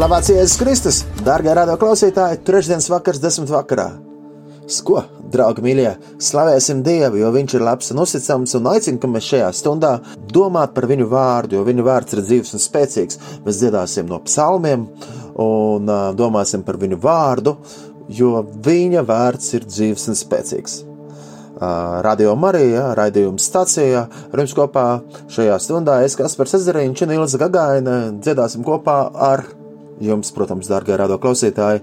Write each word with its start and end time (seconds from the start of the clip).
Slavēts 0.00 0.30
Jēzus 0.32 0.56
Kristus! 0.56 0.98
Dārgā 1.26 1.52
radio 1.52 1.74
klausītāji, 1.76 2.38
trešdienas 2.48 2.86
vakars, 2.88 3.18
desmit 3.20 3.50
vakarā. 3.52 3.90
Ko, 4.86 5.02
draugi 5.28 5.60
mīļie, 5.66 5.90
slavēsim 6.24 6.80
Dievu, 6.86 7.18
jo 7.20 7.28
Viņš 7.34 7.54
ir 7.58 7.64
labs 7.66 7.92
un 7.92 8.00
uzticams, 8.00 8.54
un 8.56 8.70
aicinu, 8.70 8.96
ka 9.02 9.10
mēs 9.12 9.28
šajā 9.28 9.50
stundā 9.58 9.90
domātu 10.32 10.78
par 10.78 10.88
Viņu 10.88 11.10
vārdu, 11.10 11.58
jo 11.58 11.66
Viņa 11.68 11.84
vārds 11.90 12.16
ir 12.16 12.24
dzīves 12.24 12.56
un 12.56 12.64
spēcīgs. 12.64 13.20
Mēs 13.44 13.60
dziedāsim 13.60 14.08
no 14.08 14.22
psalmiem 14.24 14.88
un 15.36 15.92
uh, 15.92 16.08
domāsim 16.16 16.64
par 16.64 16.80
Viņu 16.80 16.96
vārdu, 17.04 17.58
jo 18.08 18.40
Viņa 18.40 19.04
vārds 19.04 19.52
ir 19.60 19.68
dzīves 19.68 20.08
un 20.08 20.16
spēcīgs. 20.16 20.80
Radio 21.60 22.32
Marija, 22.40 22.94
raidījuma 22.96 23.36
stācijā, 23.36 24.08
ar 24.32 24.46
jums 24.46 24.56
kopā 24.56 24.88
šajā 25.28 25.60
stundā 25.60 26.00
es, 26.08 26.16
Kaspars 26.16 26.56
Ezeriņš 26.56 27.04
un 27.04 27.18
Ilza 27.20 27.44
Gagaina, 27.44 28.02
dziedāsim 28.16 28.64
kopā 28.64 29.02
ar 29.12 29.44
jums, 30.00 30.32
protams, 30.34 30.68
dārgie 30.70 30.96
rado 30.98 31.18
klausītāji, 31.22 31.82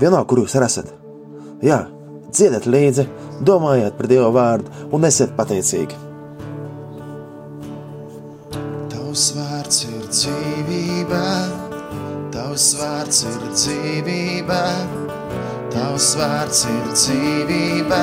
vienalga, 0.00 0.26
kur 0.30 0.42
jūs 0.42 0.56
esat. 0.60 0.92
Jā, 1.64 1.82
dziediet 2.30 2.68
līdzi, 2.70 3.06
domājiet 3.46 3.96
par 3.98 4.08
Dieva 4.10 4.30
vārdu 4.34 4.88
un 4.96 5.04
esiet 5.08 5.34
pateicīgi. 5.38 5.98
Tavs 8.92 9.26
vārds 9.36 9.82
ir 9.88 10.06
dzīvība, 10.06 11.24
tavs 12.34 12.70
vārds 12.78 13.24
ir 13.26 13.42
dzīvība, 13.56 14.62
tavs 15.74 16.14
vārds 16.20 16.64
ir 16.70 16.86
dzīvība, 16.94 18.00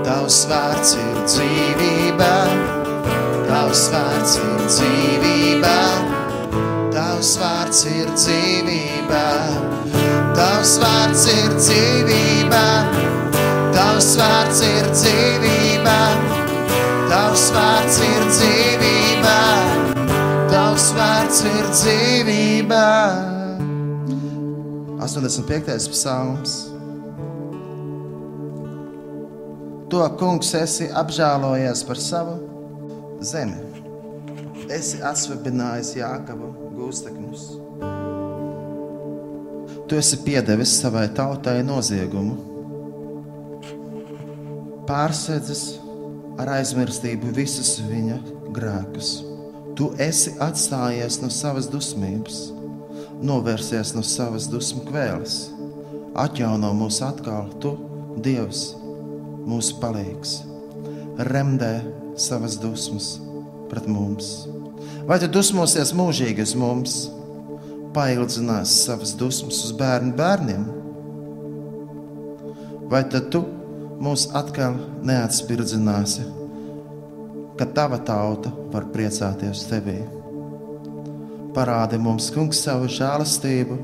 Tavs 0.08 0.46
vārds 0.48 0.94
ir 0.96 1.18
dzīvība, 1.28 2.28
Tavs 3.50 3.82
vārds 3.92 4.38
ir 4.40 4.62
dzīvība, 4.70 5.74
Tavs 6.96 7.32
vārds 7.42 7.82
ir 7.92 8.08
dzīvība, 8.16 9.24
Tavs 10.38 10.78
vārds 10.86 11.26
ir 11.28 11.52
dzīvība, 14.96 15.98
Tavs 17.12 17.44
vārds 17.58 18.00
ir 18.08 18.24
dzīvība, 18.32 19.36
Tavs 20.56 20.88
vārds 20.96 21.44
ir 21.52 21.70
dzīvība. 21.76 22.86
85. 25.04 25.92
psalms. 25.92 26.67
To 29.88 30.02
kungs 30.20 30.50
esi 30.60 30.90
apžēlojies 30.92 31.86
par 31.88 32.00
savu 32.02 32.34
zemi. 33.24 33.56
Esi 34.68 35.00
atsvabinājis 35.00 35.94
Jākabu 35.96 36.50
gūstekņus. 36.76 37.46
Tu 39.88 39.96
esi 39.96 40.20
piedevis 40.26 40.74
savai 40.82 41.06
tautai 41.16 41.62
noziegumu, 41.64 42.36
pārsēdzis 44.90 45.64
ar 46.44 46.52
aizmirstību 46.58 47.32
visus 47.38 47.78
viņa 47.88 48.18
grēkus. 48.58 49.14
Tu 49.80 49.88
esi 50.04 50.34
atstājies 50.44 51.22
no 51.24 51.32
savas 51.32 51.72
dusmības, 51.72 52.42
novērsies 53.24 53.96
no 53.96 54.04
savas 54.04 54.50
dusmu 54.52 54.84
kvēles, 54.90 55.46
atjauno 56.28 56.74
mūs 56.76 57.00
atkal, 57.08 57.48
tu, 57.64 57.78
Dievs, 58.18 58.72
mūsu 59.48 59.78
palīgs, 59.82 60.42
remdē 61.30 61.74
savas 62.20 62.58
dusmas 62.60 63.16
pret 63.72 63.88
mums. 63.88 64.48
Vai 65.08 65.20
tu 65.22 65.30
dusmosies 65.32 65.94
mūžīgi 65.96 66.44
uz 66.44 66.54
mums, 66.60 66.96
paildzinās 67.96 68.74
savas 68.84 69.14
dusmas 69.18 69.62
uz 69.66 69.72
bērnu 69.78 70.16
bērniem? 70.18 70.66
Vai 72.92 73.04
tad 73.12 73.30
tu 73.32 73.44
mūs 74.04 74.28
atkal 74.38 74.76
neatspirdzināsi, 75.08 76.28
ka 77.58 77.70
tava 77.78 78.02
tauta 78.04 78.52
var 78.74 78.90
priecāties 78.94 79.64
tevī? 79.72 80.02
Parādi 81.56 81.98
mums, 81.98 82.28
kungs, 82.36 82.60
savu 82.68 82.92
žēlastību 82.92 83.80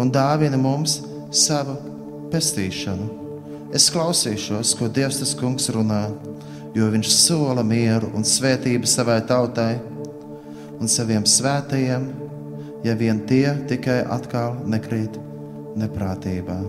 un 0.00 0.14
dāvina 0.14 0.58
mums 0.60 1.00
savu 1.34 1.76
pestīšanu 2.32 3.23
Es 3.74 3.88
klausīšos, 3.90 4.76
ko 4.78 4.86
Dievs 4.86 5.16
tas 5.18 5.32
kungs 5.34 5.64
runā, 5.74 6.04
jo 6.78 6.86
viņš 6.92 7.08
sola 7.10 7.64
mieru 7.66 8.12
un 8.14 8.22
svētību 8.22 8.86
savai 8.86 9.16
tautai 9.26 9.80
un 10.78 10.86
saviem 10.86 11.26
svētajiem, 11.26 12.06
ja 12.86 12.94
vien 12.94 13.24
tie 13.26 13.48
tikai 13.66 14.04
atkal 14.14 14.60
nekrīt 14.70 15.18
neprātībā. 15.74 16.60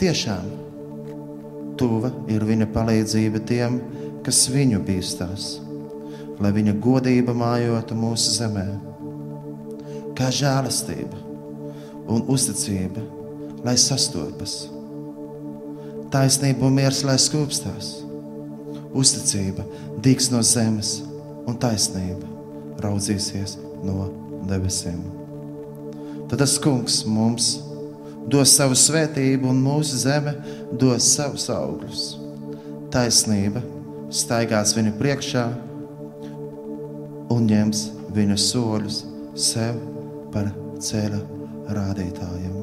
Tiešām 0.00 0.48
tuva 1.76 2.08
ir 2.32 2.48
viņa 2.48 2.72
palīdzība 2.72 3.44
tiem, 3.52 3.80
kas 4.24 4.46
viņu 4.48 4.80
bīstās, 4.88 5.58
lai 6.40 6.56
viņa 6.56 6.78
godība 6.80 7.36
mājotu 7.36 8.00
mūsu 8.00 8.38
zemē. 8.40 8.68
Kā 10.16 10.32
žēlastība 10.32 11.20
un 12.08 12.24
uzticība, 12.32 13.04
lai 13.60 13.76
sastopas 13.76 14.71
taisnība 16.12 16.68
un 16.68 16.76
miers, 16.76 17.02
lai 17.06 17.16
skūpstās. 17.20 17.94
Uzticība 18.92 19.64
dīks 20.04 20.28
no 20.32 20.42
zemes, 20.44 21.00
un 21.48 21.56
taisnība 21.60 22.28
raudzīsies 22.82 23.56
no 23.86 24.08
debesīm. 24.50 25.00
Tad 26.30 26.40
tas 26.42 26.56
kungs 26.62 27.02
mums 27.08 27.54
dos 28.32 28.54
savu 28.56 28.76
svētību, 28.78 29.50
un 29.50 29.60
mūsu 29.64 29.98
zeme 30.04 30.34
dos 30.80 31.08
savus 31.16 31.48
augļus. 31.52 32.06
Taisnība 32.92 33.62
staigās 34.12 34.76
viņu 34.76 34.94
priekšā 35.00 35.46
un 37.32 37.48
ņems 37.48 37.86
viņa 38.16 38.40
soļus 38.48 39.04
sev 39.48 39.80
par 40.32 40.52
ceļa 40.82 41.22
rādītājiem. 41.72 42.61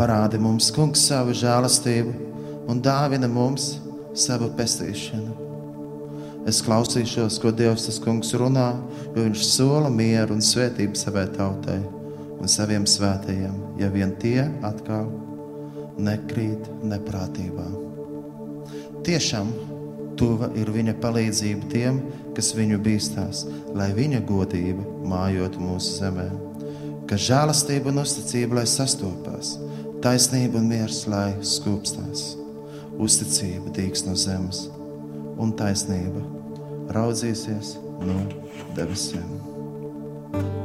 Parādi 0.00 0.38
mums, 0.40 0.70
kungs, 0.72 1.02
savu 1.10 1.34
žēlastību 1.36 2.12
un 2.72 2.78
dāvina 2.80 3.28
mums 3.28 3.74
savu 4.16 4.46
pestīšanu. 4.56 5.34
Es 6.48 6.62
klausīšos, 6.64 7.36
ko 7.42 7.52
Dievs 7.52 7.84
tas 7.84 7.98
kungs 8.00 8.32
runā, 8.40 8.70
jo 9.12 9.26
viņš 9.26 9.44
sola 9.44 9.90
mieru 9.92 10.38
un 10.38 10.40
svētību 10.40 10.96
savai 10.96 11.26
tautai 11.34 11.76
un 12.40 12.48
saviem 12.48 12.88
svētajiem, 12.88 13.60
ja 13.82 13.92
vien 13.92 14.16
tie 14.22 14.46
atkal 14.64 15.12
nekrīt 16.00 16.72
neprātībā. 16.80 17.68
Tiešām 19.04 19.52
tuva 20.16 20.48
ir 20.56 20.72
viņa 20.72 20.96
palīdzība 21.04 21.74
tiem, 21.76 22.00
kas 22.32 22.54
viņu 22.56 22.80
bīstās, 22.88 23.44
lai 23.76 23.92
viņa 23.92 24.24
godība 24.24 24.80
mājotu 25.12 25.60
mūsu 25.60 25.98
zemē, 26.00 26.30
ka 27.04 27.20
žēlastība 27.20 27.92
un 27.92 28.00
uzticība 28.08 28.62
lai 28.62 28.70
sastopās 28.70 29.58
taisnība 30.04 30.60
un 30.60 30.68
miers, 30.70 31.02
lai 31.10 31.34
skūpstās, 31.44 32.22
uzticība 33.00 33.72
dīks 33.76 34.06
no 34.06 34.16
zemes, 34.16 34.64
un 35.40 35.52
taisnība 35.56 36.24
raudzīsies 36.96 37.76
no 38.06 38.16
debesīm. 38.78 40.59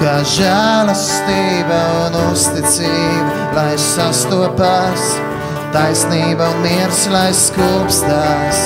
kā 0.00 0.22
žēlastība 0.24 1.80
un 2.06 2.14
uzticība, 2.32 3.50
lai 3.54 3.76
sastopas, 3.76 5.16
taisnība 5.74 6.48
un 6.48 6.62
miers, 6.64 7.08
lai 7.12 7.32
skūpstās, 7.32 8.62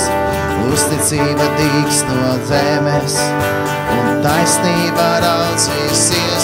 uzticība 0.71 1.49
dīks 1.59 2.03
no 2.07 2.37
zemes, 2.47 3.19
un 3.97 4.23
taisnība 4.23 5.19
raucīsies 5.25 6.23
no 6.23 6.34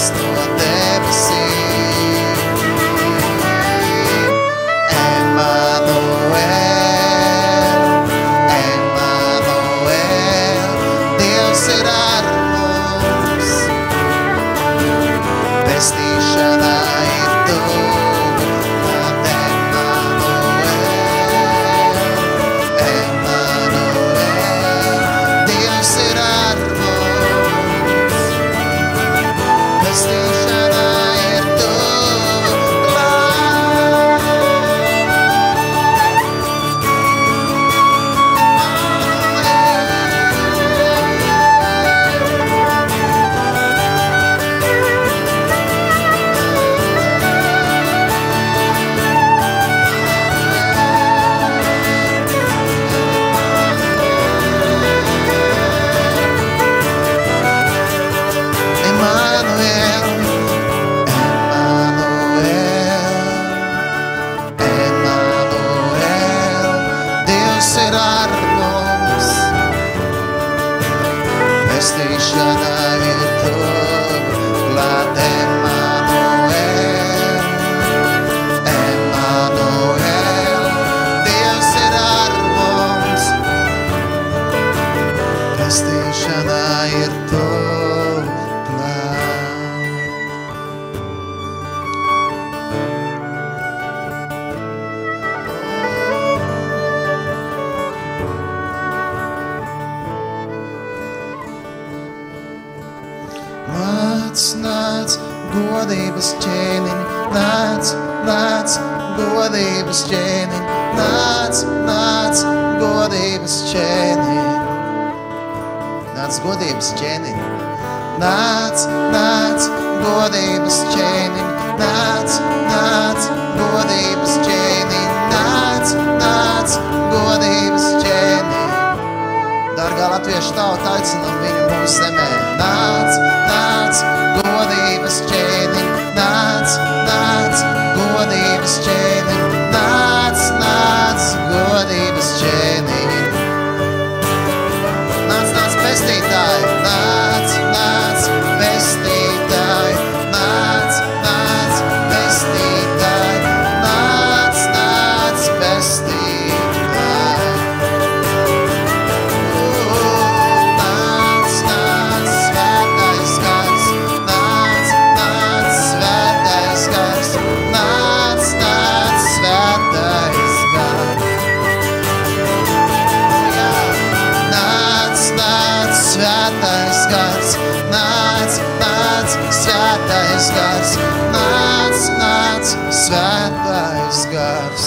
svētais 180.41 180.49
gars, 180.57 180.93
nāc, 181.33 181.99
nāc, 182.17 182.69
svētais 182.97 184.21
gars. 184.31 184.85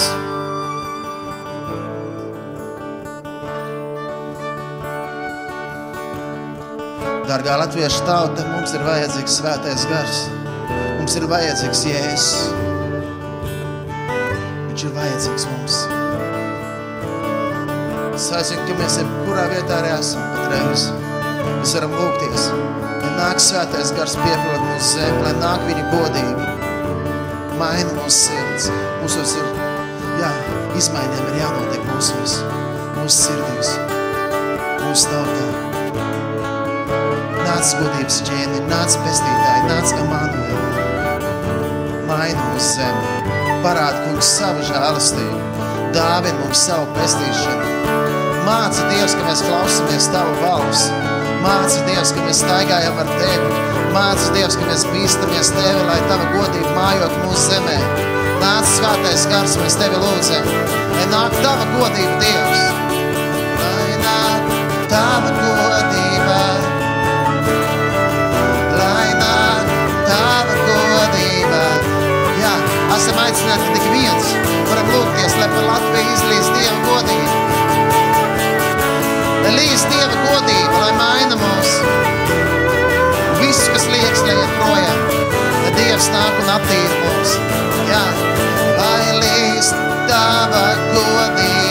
Dargā 7.29 7.59
latviešu 7.61 8.03
tauta, 8.07 8.47
mums 8.51 8.75
ir 8.75 8.83
vajadzīgs 8.87 9.39
svētais 9.39 9.87
gars. 9.91 10.25
Mums 10.99 11.15
ir 11.21 11.29
vajadzīgs 11.31 11.85
jēzus. 11.91 12.29
Viņš 14.73 14.87
ir 14.89 14.97
vajadzīgs 14.99 15.49
mums. 15.53 15.79
Es 18.15 18.31
aizinu, 18.41 18.67
ka 18.67 18.79
mēs 18.83 18.99
jebkurā 19.03 19.47
vietā 19.55 19.79
arī 19.81 19.95
esam 20.01 20.27
patreiz. 20.35 20.89
Mēs 21.61 21.79
varam 21.79 21.95
lūgties, 21.99 22.51
lai 22.51 22.94
nāk 23.19 23.41
svētais 23.43 23.93
gars 23.97 24.17
piepilot 24.19 24.63
mūsu 24.69 24.99
zemi, 24.99 25.23
lai 25.25 25.35
nāk 25.39 25.63
viņa 25.69 25.85
godība. 25.93 26.45
Maina 27.59 27.93
mūsu 27.95 28.29
sirds. 28.29 28.69
Mūsos 29.05 29.35
ir, 29.39 29.49
jā, 30.21 30.31
izmaiņām 30.81 31.27
ir 31.31 31.37
jānotiek 31.43 31.83
mūsos, 31.91 32.39
mūsu 32.97 33.17
sirdīs, 33.19 33.75
mūsu 34.81 35.13
tautā. 35.13 35.47
Nāc 37.45 37.75
godības 37.81 38.19
ķēni, 38.29 38.63
nāc 38.71 38.99
pestītāji, 39.05 39.67
nāc 39.69 39.95
Emanuēl. 40.01 40.61
Maina 42.09 42.51
mūsu 42.51 42.81
zemi, 42.81 43.33
parāda 43.65 44.07
kungs 44.07 44.35
savu 44.39 44.65
žēlastību, 44.71 45.41
dāvina 45.97 46.39
mums 46.41 46.67
savu 46.67 46.89
pestīšanu. 46.97 47.67
Māca 48.45 48.89
Dievs, 48.91 49.15
ka 49.17 49.29
mēs 49.29 49.45
klausamies 49.47 50.11
Tavu 50.13 50.41
valsts. 50.43 51.14
Māci, 51.45 51.83
Dievs, 51.85 52.15
ka 52.17 52.23
mēs 52.25 52.39
staigājam 52.41 52.97
ar 53.03 53.09
Tevi. 53.19 53.49
Māci, 53.93 54.31
Dievs, 54.33 54.55
ka 54.57 54.65
mēs 54.65 54.85
bīstamies 54.89 55.51
Tevi, 55.53 55.83
lai 55.85 55.99
Tava 56.09 56.31
godība 56.33 56.71
mājot 56.73 57.19
mūsu 57.21 57.43
zemē. 57.51 57.75
Nāc 58.41 58.71
svētais 58.71 59.27
gars, 59.29 59.59
mēs 59.61 59.77
Tevi 59.77 60.01
lūdzam. 60.01 60.49
Lai 60.95 61.05
nāk 61.13 61.37
Tava 61.45 61.69
godība, 61.75 62.17
Dievs. 62.23 62.65
Lai 63.61 64.01
nāk 64.07 64.57
Tava 64.95 65.37
godība. 65.43 66.41
Lai 68.81 69.07
nāk 69.21 69.73
Tava 70.09 70.59
godība. 70.65 71.63
Jā, 72.41 72.57
esam 72.97 73.25
aicināti 73.29 73.73
tik 73.77 73.93
viens. 73.93 74.37
Varam 74.73 74.93
lūgties, 74.97 75.41
lai 75.43 75.53
par 75.59 75.73
Latviju 75.75 76.21
izlīdz 76.21 76.55
Dieva 76.57 76.85
godība. 76.89 77.44
Līdz 79.55 79.85
Dieva 79.91 80.21
godība, 80.25 80.81
lai 80.83 80.93
maina 80.99 81.39
mūs. 81.39 81.75
Viss, 83.41 83.69
kas 83.75 83.87
liekas, 83.93 84.25
lai 84.27 84.37
iet 84.39 84.57
projām. 84.61 85.03
Lai 85.65 85.75
Dievs 85.79 86.09
nāk 86.15 86.41
un 86.43 86.55
attīra 86.57 87.03
mūs. 87.05 87.37
Jā, 87.91 88.05
lai 88.81 89.21
līdz 89.21 89.75
Tava 90.11 90.67
godība 90.95 91.64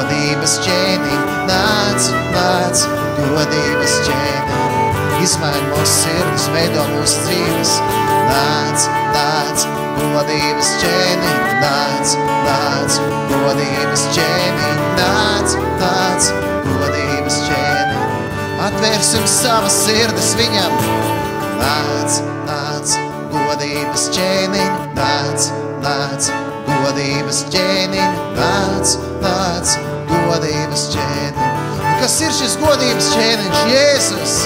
godības 0.00 0.52
ķēniņ, 0.64 1.24
nāc, 1.48 2.04
nāc, 2.32 2.84
godības 3.18 3.96
ķēniņ. 4.06 4.78
Izmaini 5.20 5.66
mūsu 5.68 5.92
sirdis, 5.92 6.46
veido 6.54 6.84
mūsu 6.94 7.24
dzīves, 7.26 7.72
nāc, 8.30 8.86
nāc, 9.12 9.66
godības 9.98 10.70
ķēniņ, 10.80 11.42
nāc, 11.60 12.14
nāc, 12.46 12.96
godības 13.34 14.06
ķēniņ, 14.16 14.80
nāc, 15.02 15.58
nāc, 15.82 16.30
godības 16.70 17.38
ķēniņ. 17.50 18.16
Atvērsim 18.70 19.28
savas 19.28 19.76
sirdis 19.84 20.32
viņam, 20.40 20.80
nāc, 21.60 22.22
nāc, 22.48 22.96
godības 23.36 24.08
ķēniņ, 24.16 24.72
nāc, 24.96 25.52
nāc, 25.84 26.32
godības 26.72 27.44
ķēniņ, 27.52 28.20
nāc, 28.40 28.96
nāc, 29.20 29.78
godības 30.10 30.88
ķēniņ. 30.96 31.54
Un 31.80 32.02
kas 32.02 32.18
ir 32.26 32.34
šis 32.40 32.58
godības 32.62 33.14
ķēniņš? 33.16 33.62
Jēzus! 33.74 34.40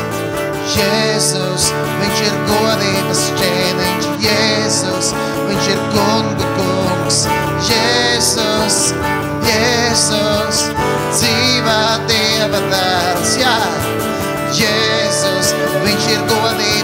Jēzus, 0.75 1.67
viņš 2.01 2.21
ir 2.25 2.37
godības 2.49 3.25
ķēniņš, 3.39 4.07
Jēzus, 4.25 5.11
viņš 5.51 5.69
ir 5.75 5.83
kungu 5.93 6.49
kungs, 6.57 7.19
Jēzus, 7.69 8.79
Jēzus, 9.45 10.63
dzīvā 11.19 11.83
Dieva 12.09 12.63
dēls, 12.73 13.37
jā, 13.43 13.55
Jēzus, 14.57 15.53
viņš 15.85 16.11
ir 16.17 16.25
godības 16.33 16.84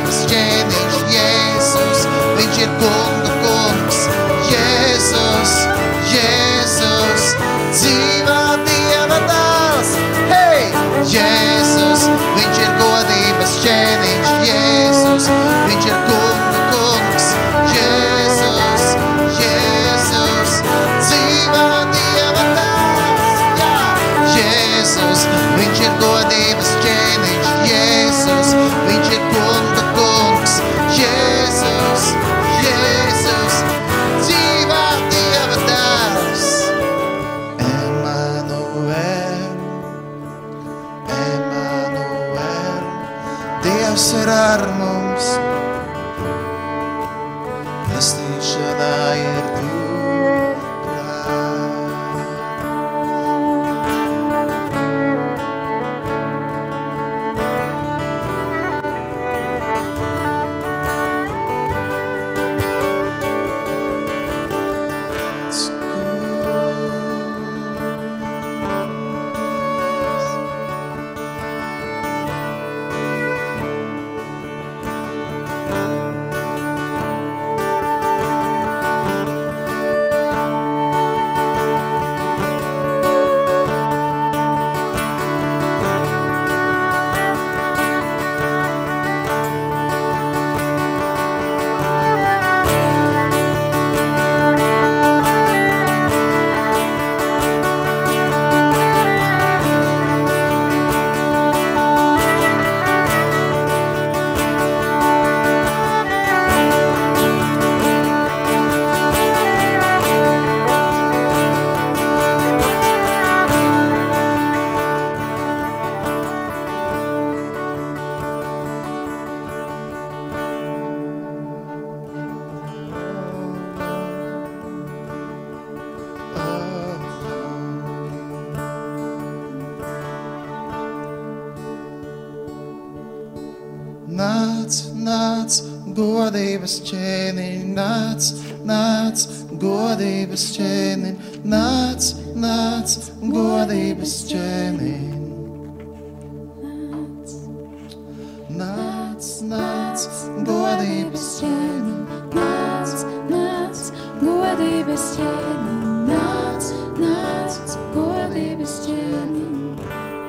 godības 151.21 151.41
ķēniņ, 151.41 151.97
nāc, 152.33 152.93
nāc, 153.29 153.81
godības 154.23 155.03
ķēniņ, 155.19 155.83
nāc, 156.09 156.71
nāc, 156.97 157.75
godības 157.93 158.77
ķēniņ, 158.87 159.53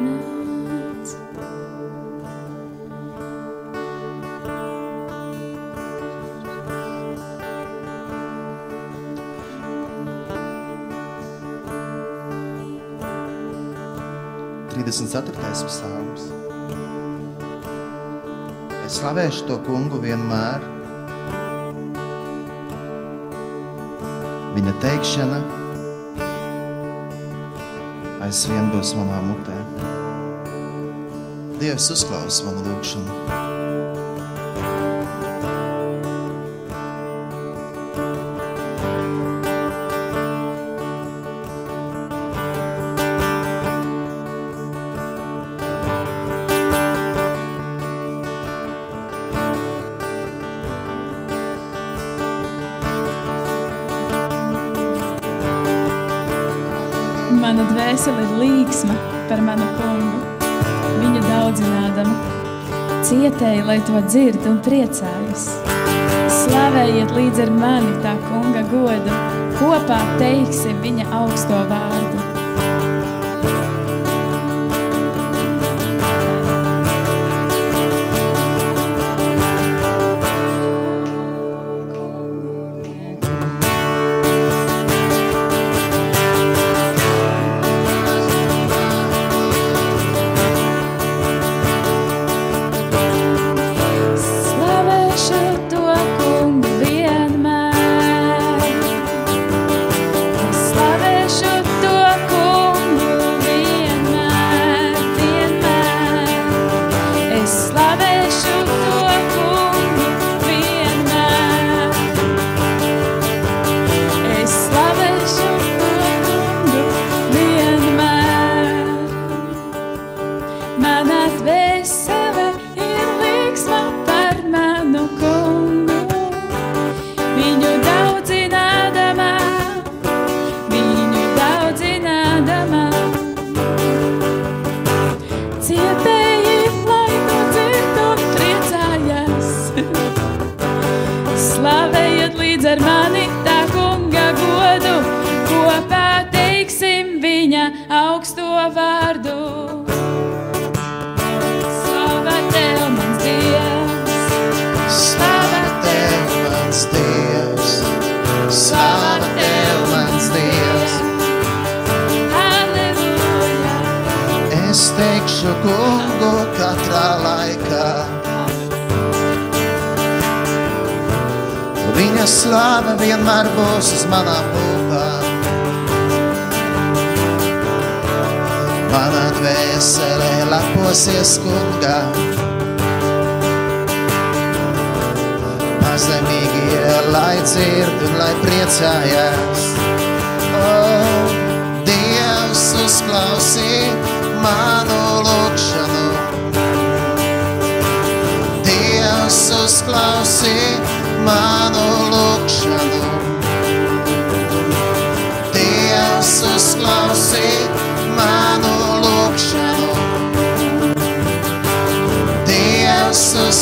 nāc. 0.03 1.15
Trīsdesmit 14.75 15.15
ceturtais 15.15 15.67
psalms 15.71 16.31
slavēšu 18.91 19.47
to 19.47 19.55
kungu 19.65 20.01
vienmēr. 20.03 20.80
viņa 24.55 24.73
teikšana 24.83 25.41
aizvien 28.25 28.71
būs 28.73 28.93
manā 28.99 29.21
mutē. 29.27 29.57
Dievs 31.61 31.91
uzklaus 31.93 32.41
manu 32.45 32.65
lūgšanu. 32.69 33.40
par 59.31 59.39
manu 59.47 59.67
kungu, 59.77 60.17
viņu 60.99 61.21
daudzinādam. 61.23 62.09
Cietēji, 63.07 63.61
lai 63.63 63.77
to 63.87 64.01
dzird 64.09 64.43
un 64.49 64.57
priecājas. 64.65 65.45
Slavējiet 66.41 67.13
līdz 67.15 67.39
ar 67.45 67.53
mani 67.55 67.93
tā 68.03 68.17
kunga 68.25 68.65
godu, 68.73 69.21
kopā 69.61 70.01
teiksim 70.19 70.83
viņa 70.83 71.07
augsto 71.21 71.63
vārdu. 71.71 72.20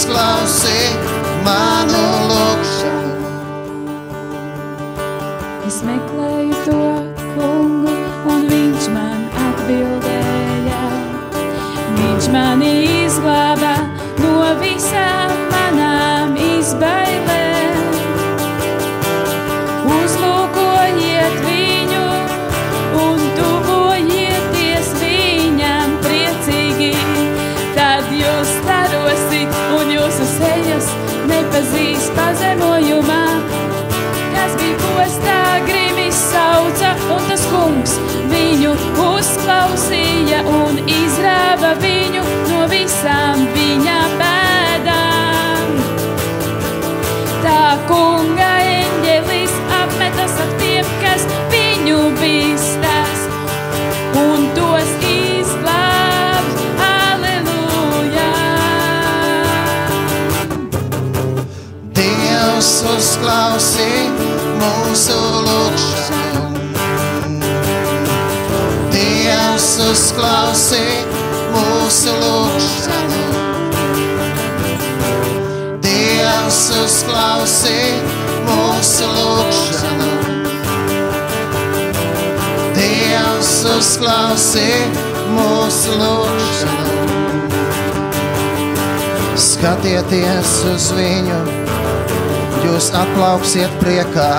uzklausī 0.09 0.77
manu 1.45 2.01
lūgšanu. 2.29 3.29
Es 5.69 5.81
meklēju. 5.85 6.48
uzklausī 69.89 70.85
mūsu 71.53 72.11
lūgšanu. 72.21 73.21
Dievs 75.81 76.59
uzklausī 76.77 77.77
mūsu 78.45 79.07
lūgšanu. 79.15 80.09
Dievs 82.77 83.53
uzklausī 83.77 84.67
mūsu 85.33 85.97
lūgšanu. 86.03 86.87
Skatieties 89.39 90.53
uz 90.69 90.91
viņu, 90.99 91.41
jūs 92.67 92.91
aplauksiet 93.01 93.73
priekā, 93.81 94.31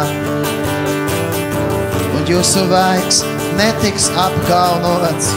un 2.14 2.26
jūsu 2.30 2.66
vaigs 2.70 3.24
netiks 3.60 4.08
apkaunots. 4.16 5.28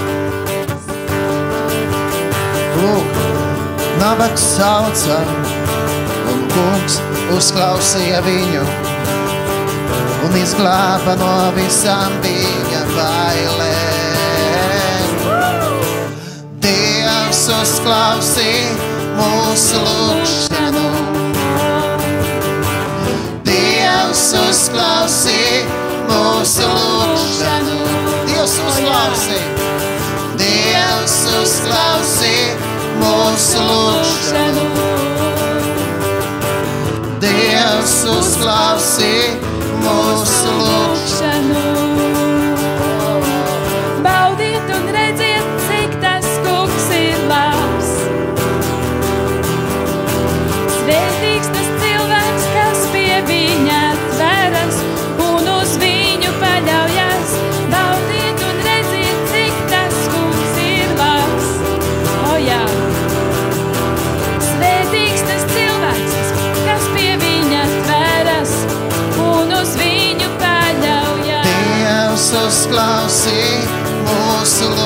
Lūk, 2.79 3.17
nabaks 3.99 4.45
sauca, 4.55 5.17
un 6.31 6.39
kungs 6.53 6.95
uzklausīja 7.35 8.21
viņu 8.23 8.63
un 10.23 10.37
izglāba 10.39 11.17
no 11.19 11.33
visām 11.57 12.15
viņa 12.23 12.81
bailēm. 12.93 14.23
Dievs 16.63 17.43
uzklausīja 17.59 18.73
mūsu 19.19 19.83
lūgšanu. 19.83 20.87
Dievs 23.51 24.27
uzklausīja 24.47 25.82
mūsu 26.13 26.67
lūgšanu. 26.69 27.77
Dievs 28.27 28.55
uzklausīja. 28.67 29.69
Dievs 30.39 31.17
uzklausīja 31.41 32.55
mūsu 33.01 33.65
lūgšanu. 33.69 34.65
Dievs 37.23 37.99
uzklausīja 38.17 39.37
mūsu 39.85 40.57
lūgšanu. 40.61 41.72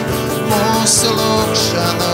mūsu 0.47 1.11
lūgšanu. 1.17 2.13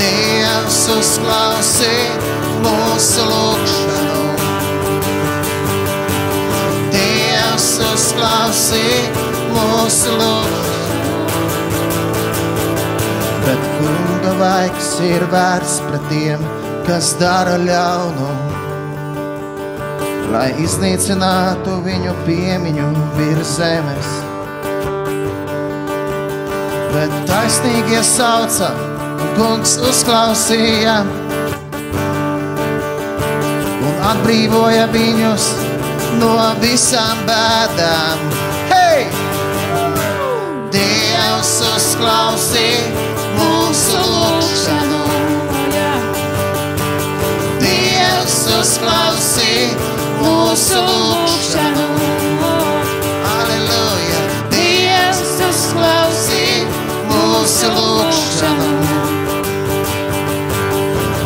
Dievs 0.00 0.80
uzklausīja 0.96 2.16
mūsu 2.64 3.26
lūgšanu. 3.30 4.20
Dievs 6.96 7.70
uzklausīja 7.92 9.26
mūsu 9.52 10.16
lūgšanu. 10.18 10.70
Bet 13.46 13.68
kunga 13.78 14.38
vaigs 14.42 14.94
ir 15.06 15.26
vērts 15.30 15.82
pret 15.86 16.08
tiem, 16.10 16.48
kas 16.86 17.14
dara 17.20 17.58
ļaunu, 17.62 18.41
lai 20.32 20.48
iznīcinātu 20.64 21.74
viņu 21.84 22.12
piemiņu 22.26 22.86
virs 23.18 23.50
zemes. 23.58 24.12
Bet 26.92 27.12
taisnīgie 27.28 28.00
sauca, 28.06 28.70
un 29.12 29.34
kungs 29.36 29.74
uzklausīja 29.90 30.96
un 33.82 34.00
atbrīvoja 34.12 34.86
viņus 34.94 35.48
no 36.20 36.32
visām 36.64 37.24
bēdām. 37.28 38.26
Hei! 38.72 39.06
Dievs 40.72 41.54
uzklausīja 41.74 43.08
mūsu 43.36 44.04
lūgšanu. 44.08 45.02
Dievs 47.60 48.38
uzklausīja 48.60 50.00
mūsu 50.22 50.80
lūgšanu. 50.86 51.86
Aleluja! 53.32 54.20
Dievs 54.52 55.34
uzklausīja 55.48 56.66
mūsu 57.10 57.70
lūgšanu. 57.76 58.70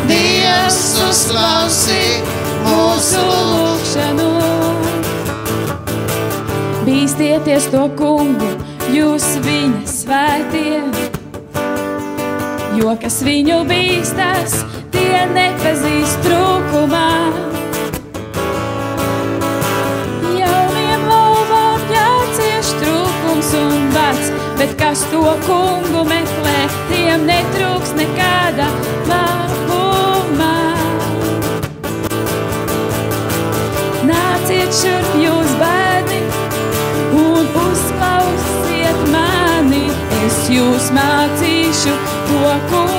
Dievs 0.09 0.81
uzklausīja 1.07 2.21
mūsu 2.67 3.23
lūgšanu. 3.27 4.29
Bīstieties 6.87 7.67
to 7.73 7.83
kungu, 7.99 8.53
jūs 8.95 9.25
viņa 9.43 9.81
svētie, 9.91 10.79
jo 12.79 12.95
kas 13.01 13.19
viņu 13.27 13.59
bīstas, 13.67 14.61
tie 14.95 15.25
nepazīst 15.35 16.23
trūkumā. 16.23 17.56
Un 23.87 23.93
bats, 23.93 24.31
bet 24.57 24.75
kas 24.79 25.03
to 25.11 25.21
kungu 25.45 26.03
meklē, 26.07 26.57
tiem 26.89 27.25
netrūks 27.27 27.93
nekāda 27.95 28.67
labumā. 29.07 30.55
Nāciet 34.09 34.75
šurp 34.81 35.15
jūs 35.23 35.55
bērni 35.61 36.21
un 37.23 37.49
uzklausiet 37.63 39.01
mani. 39.13 39.87
Es 40.25 40.45
jūs 40.51 40.91
mācīšu 40.95 41.97
to 42.27 42.55
kungu 42.71 42.96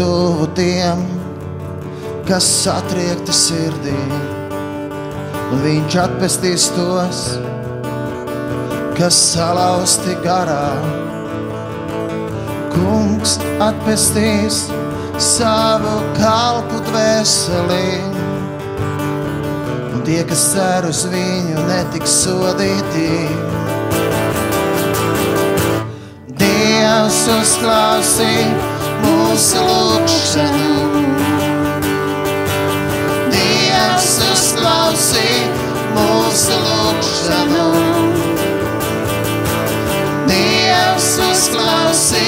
tuvu 0.00 0.46
tiem, 0.56 1.00
kas 2.24 2.46
satriekti 2.62 3.34
sirdī, 3.36 3.96
un 5.52 5.60
viņš 5.60 5.96
atpestīs 6.00 6.70
tos, 6.72 7.18
kas 8.96 9.18
salauzti 9.34 10.16
garā. 10.24 10.72
Kungs 12.72 13.36
atpestīs 13.60 14.62
savu 15.20 15.98
kalpu 16.16 16.80
dvēselī, 16.88 18.00
un 19.92 20.00
tie, 20.08 20.22
kas 20.32 20.48
cer 20.54 20.88
uz 20.88 21.04
viņu, 21.12 21.68
netiks 21.68 22.16
sodīti. 22.24 23.12
Dievs 26.40 27.24
uzklausī 27.36 28.34
mūsu 29.04 29.60
lūgšanu. 29.64 30.70
Dievs 33.32 34.10
uzklausī 34.26 35.28
mūsu 35.96 36.56
lūgšanu. 36.64 37.66
Dievs 40.30 41.10
uzklausī 41.28 42.26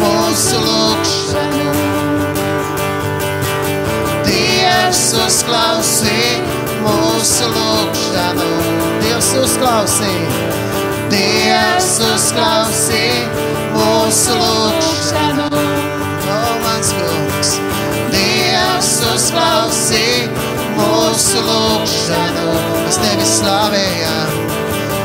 mūsu 0.00 0.62
lūgšanu. 0.66 1.68
Dievs 4.28 5.04
uzklausī 5.26 6.18
mūsu 6.86 7.52
lūgšanu. 7.58 8.50
Dievs 9.04 9.30
uzklausī. 9.44 10.16
Dievs 11.12 11.94
uzklausī 12.12 13.06
mūsu 13.76 14.40
lūgšanu. 14.42 15.01
Uzklausī 19.32 20.28
mūsu 20.76 21.40
lūgšanu. 21.40 22.48
Mēs 22.84 22.98
tevi 23.00 23.24
slavējam. 23.24 24.34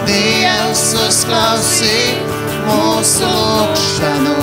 Dievs 0.08 0.84
uzklausī 1.00 2.18
mūsu 2.66 3.24
lūgšanu. 3.24 4.34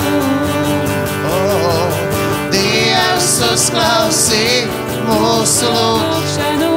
Oh, 1.29 1.99
Dievs 2.53 3.29
uzklausī 3.51 4.65
mūsu 5.05 5.69
lūgšanu. 5.69 6.71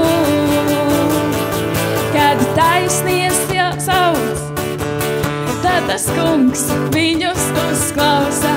Kad 2.13 2.45
taisnies 2.59 3.41
jau 3.55 3.73
sauc, 3.81 4.45
tad 5.65 5.89
tas 5.89 6.11
kungs 6.13 6.69
viņus 6.93 7.49
uzklausa 7.65 8.53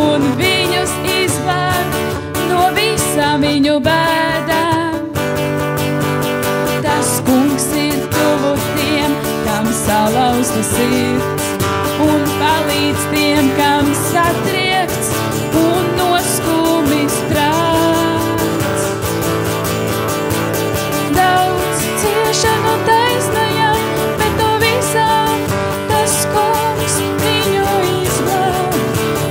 un 0.00 0.32
no 0.32 0.59
visām 3.30 3.42
viņu 3.42 3.78
bēdām. 3.80 5.10
Tas 6.82 7.20
kungs 7.26 7.66
ir 7.76 7.98
tuvu 8.10 8.56
tiem, 8.74 9.14
kam 9.44 9.66
salauzta 9.70 10.62
sirds, 10.62 11.44
un 12.02 12.24
palīdz 12.40 13.04
tiem, 13.14 13.50
kam 13.56 13.86
satriekts 14.10 15.12
un 15.54 15.86
noskumis 15.96 17.14
prāts. 17.30 18.88
Daudz 21.14 21.84
ciešanu 22.02 22.74
taisnajam, 22.88 23.78
bet 24.18 24.42
no 24.42 24.56
visām 24.58 25.46
tas 25.88 26.26
kungs 26.34 26.98
viņu 27.22 27.68
izglāb. 27.94 28.80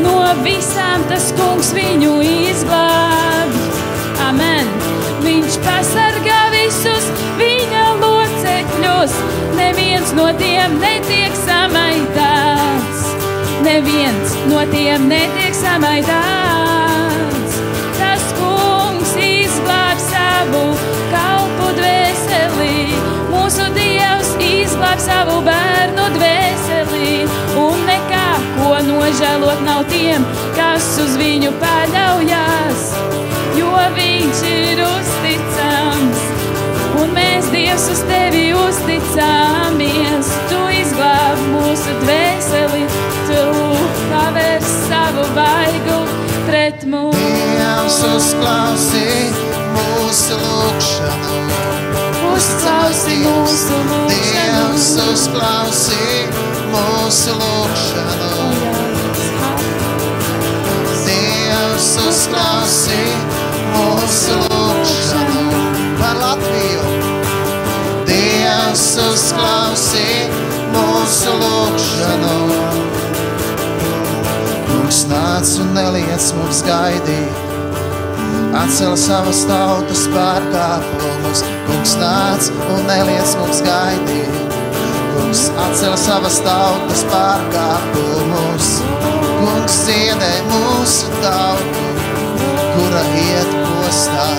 No 0.06 0.20
visām 0.44 1.04
tas 1.10 1.34
kungs 1.36 1.74
viņu 1.74 2.22
izglāb. 2.22 2.49
Neviens 10.10 10.26
no 10.26 10.40
tiem 10.40 10.72
netiek 10.82 11.34
samaitāts. 11.38 13.02
Neviens 13.62 14.32
no 14.50 14.64
tiem 14.72 15.06
netiek 15.06 15.54
samaitāts. 15.54 17.60
Tas 18.00 18.26
kungs 18.40 19.12
izglāb 19.22 20.02
savu 20.02 20.64
kalpu 21.14 21.70
dvēselī. 21.78 22.90
Mūsu 23.30 23.70
Dievs 23.78 24.34
izglāb 24.42 24.98
savu 24.98 25.44
bērnu 25.46 26.10
dvēselī. 26.18 27.14
Un 27.68 27.86
nekā, 27.86 28.28
ko 28.58 28.82
nožēlot 28.90 29.62
nav 29.68 29.86
tiem, 29.94 30.26
kas 30.58 30.90
uz 31.06 31.20
viņu 31.22 31.54
paļaujas. 31.62 32.94
Jo 33.62 33.78
viņš 33.94 34.46
ir 34.58 34.88
uzticams. 34.88 35.29
Dievs, 37.50 37.88
uz 37.90 38.02
tevi 38.06 38.52
uzticāmies. 38.54 40.28
Tu 40.52 40.60
izglāb 40.78 41.40
mūsu 41.50 41.96
dvēseli, 42.04 42.84
tu 43.26 43.40
pavēr 44.12 44.62
savu 44.68 45.26
vaigu 45.34 45.98
pret 46.46 46.86
mums. 46.90 47.18
Dievs 47.18 47.98
uzklausī 48.12 49.08
mūsu 49.74 50.38
lūgšanu. 50.44 51.40
Uzklausi 52.30 53.18
mūsu 53.24 53.80
Dievs 54.12 54.88
lūgšanu. 55.00 55.10
uzklausī 55.16 56.06
mūsu 56.76 57.36
lūgšanu. 57.42 58.32
Dievs 61.08 61.92
uzklausī 62.06 63.04
mūsu 63.74 64.40
lūgšanu. 64.46 65.46
Par 66.00 66.16
Latviju. 66.22 66.99
Uzklausī 69.10 70.28
mūsu 70.70 71.32
lūgšanu. 71.42 72.34
Kungs 74.68 75.00
nāc 75.10 75.54
un 75.64 75.72
neliec 75.74 76.28
mums 76.38 76.60
gaidīt. 76.68 77.40
Atcel 78.60 78.94
savas 79.02 79.42
tautas 79.50 80.04
pārkāpumus, 80.14 81.42
kungs 81.66 81.96
nāc 81.98 82.52
un 82.76 82.86
neliec 82.86 83.34
mums 83.42 83.64
gaidīt. 83.66 84.56
Kungs 85.16 85.44
atcel 85.66 85.98
savas 85.98 86.38
tautas 86.46 87.02
pārkāpumus, 87.10 88.72
kungs 89.42 89.84
dziedē 89.88 90.34
mūsu 90.52 91.10
tautu, 91.24 91.88
kura 92.76 93.06
iet 93.26 93.58
postā. 93.66 94.30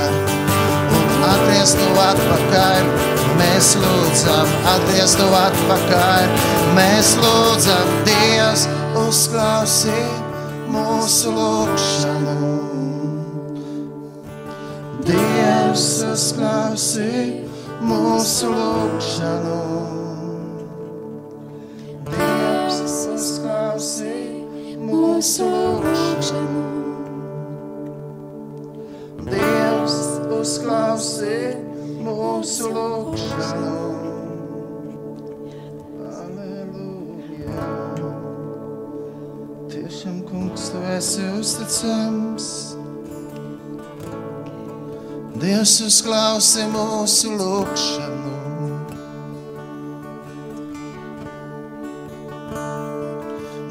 Un 1.00 1.26
atgriezt 1.34 1.82
to 1.82 1.90
atpakaļ, 2.06 3.18
mēs 3.40 3.74
lūdzam, 3.80 4.50
atgriezt 4.74 5.18
to 5.20 5.28
atpakaļ, 5.36 6.32
mēs 6.76 7.14
lūdzam, 7.20 7.94
Dievs, 8.08 8.66
uzklausī 9.00 10.00
mūsu 10.70 11.32
lūgšanu. 11.34 12.50
Dievs 15.06 15.86
uzklausī 16.06 17.12
mūsu 17.82 18.50
lūgšanu. 18.52 19.56
Dievs 22.10 23.00
uzklausī 23.14 24.18
mūsu 24.84 25.48
lūgšanu. 25.48 26.68
Dievs 29.30 29.98
uzklausī 30.36 30.38
mūsu 30.38 30.64
lūgšanu. 31.32 31.69
Aleluja. 36.20 37.66
Tiešām, 39.68 40.22
kungs, 40.28 40.70
tu 40.72 40.80
esi 40.96 41.26
uzticams. 41.36 42.48
Dievs 45.40 45.76
uzklausi 45.84 46.64
mūsu 46.72 47.36
lūgšanu. 47.36 48.34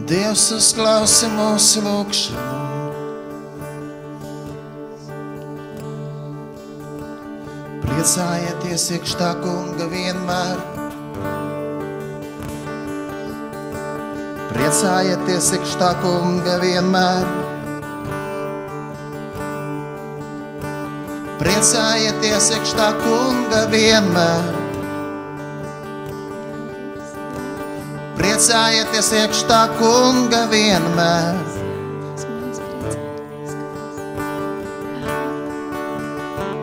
Dievs 0.09 0.47
uzklausi 0.57 1.33
mūsu 1.33 1.85
lūgšanu. 1.85 2.58
Priecājieties 7.99 8.83
iekšā 8.95 9.29
kunga 9.43 9.85
vienmēr. 9.91 10.59
Priecājieties 14.53 15.49
iekšā 15.57 15.89
kunga 15.99 16.53
vienmēr. 16.61 17.25
Priecājieties 21.41 22.47
iekšā 22.55 22.87
kunga 23.01 23.65
vienmēr. 23.75 24.47
Priecājieties 28.21 29.11
iekšā 29.25 29.61
kunga 29.75 30.45
vienmēr. 30.55 31.43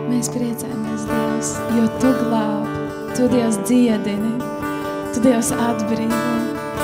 Mēs 0.09 0.33
priecājamies, 0.33 0.86
Dievs, 1.37 1.57
jo 1.77 1.85
Tu 2.01 2.11
glābi, 2.17 2.69
Tu 3.17 3.29
Dievs 3.29 3.59
dziedini, 3.69 4.39
Tu 5.13 5.21
Dievs 5.21 5.53
atbrīvo, 5.53 6.21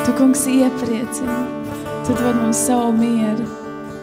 Tu 0.04 0.12
kungs 0.12 0.44
iepriecini, 0.46 1.38
Tu 2.04 2.12
dod 2.12 2.36
mums 2.36 2.60
savu 2.66 2.92
mieru. 2.92 3.46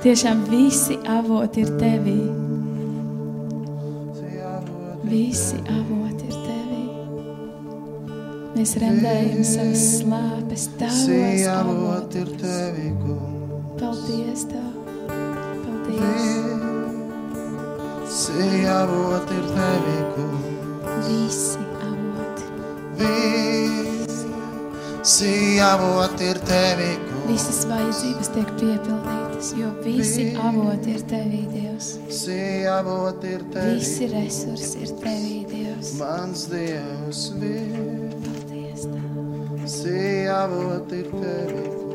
Tiešām 0.01 0.45
visi 0.49 0.97
avoti 1.05 1.61
ir 1.61 1.69
Tevī. 1.77 2.17
Visi 5.03 5.59
avoti 5.69 6.29
ir 6.31 6.37
Tevī. 6.47 6.83
Mēs 8.55 8.77
rendējam 8.81 9.43
savas 9.45 9.83
slāpes 9.99 10.69
Tavos 10.79 11.45
avotos. 11.53 12.33
Paldies 13.77 14.47
Tev! 14.49 14.73
Paldies! 15.67 16.58
Visi 18.29 18.65
avoti 18.69 19.33
ir 19.33 19.45
Tevī, 19.55 19.97
kungs. 20.13 20.45
Visi 21.07 21.63
avoti, 21.81 22.43
Visi 25.01 25.59
avoti 25.65 26.27
ir 26.29 26.39
Tevī, 26.45 26.91
kungs. 27.07 27.25
visas 27.29 27.65
vajadzības 27.71 28.29
tiek 28.35 28.51
piepildītas, 28.59 29.49
jo 29.57 29.71
visi 29.81 30.27
avoti 30.37 30.93
ir 30.93 31.01
Tevī, 31.09 31.41
Dievs. 31.55 31.87
Visi 32.05 32.39
avoti 32.69 33.33
ir 33.33 33.43
Tevī. 33.55 33.75
Visi 33.79 34.05
resursi 34.13 34.77
ir 34.85 34.93
Tevī, 35.01 35.37
Dievs. 35.49 35.93
Mans 35.97 36.45
Dievs, 36.53 37.25
visi 37.41 38.13
Paldies 38.29 38.81
Tev! 38.85 40.31
avoti 40.37 41.01
ir 41.01 41.09
Tevī. 41.17 41.65
Visi 41.73 41.88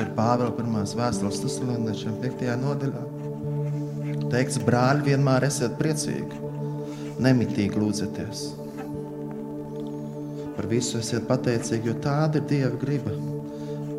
Apostoļa 0.00 0.16
Pāvila 0.16 0.52
pirmās 0.56 0.92
vēstules 0.96 1.40
Thessaloniešiem 1.42 2.14
5. 2.22 2.44
nodaļā. 2.56 3.00
Teikts, 4.32 4.56
brāļi, 4.64 5.02
vienmēr 5.10 5.44
esiet 5.44 5.74
priecīgi, 5.76 6.38
nemitīgi 7.20 7.76
lūdzieties. 7.76 8.44
Par 10.56 10.68
visu 10.70 11.02
esiet 11.02 11.26
pateicīgi, 11.28 11.90
jo 11.90 11.98
tāda 12.00 12.40
ir 12.40 12.46
Dieva 12.48 12.72
griba 12.80 13.12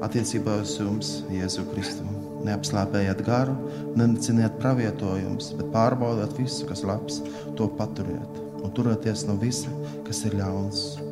attiecībā 0.02 0.58
uz 0.64 0.74
jums, 0.80 1.14
Jēzu 1.30 1.68
Kristu. 1.70 2.08
Neapslāpējiet 2.50 3.22
garu, 3.28 3.54
neneciniet 3.94 4.58
pravietojumus, 4.58 5.54
bet 5.60 5.70
pārbaudiet 5.76 6.34
visu, 6.42 6.66
kas 6.66 6.82
labs, 6.82 7.22
to 7.54 7.70
paturiet 7.78 8.42
un 8.64 8.74
turieties 8.74 9.28
no 9.30 9.38
visa, 9.38 9.70
kas 10.08 10.26
ir 10.26 10.42
ļauns. 10.42 11.11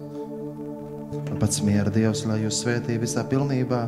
Un 1.10 1.40
pats 1.42 1.62
miera 1.66 1.90
Dievs, 1.94 2.22
lai 2.30 2.44
jūs 2.44 2.60
svētī 2.62 3.00
visā 3.02 3.24
pilnībā, 3.26 3.86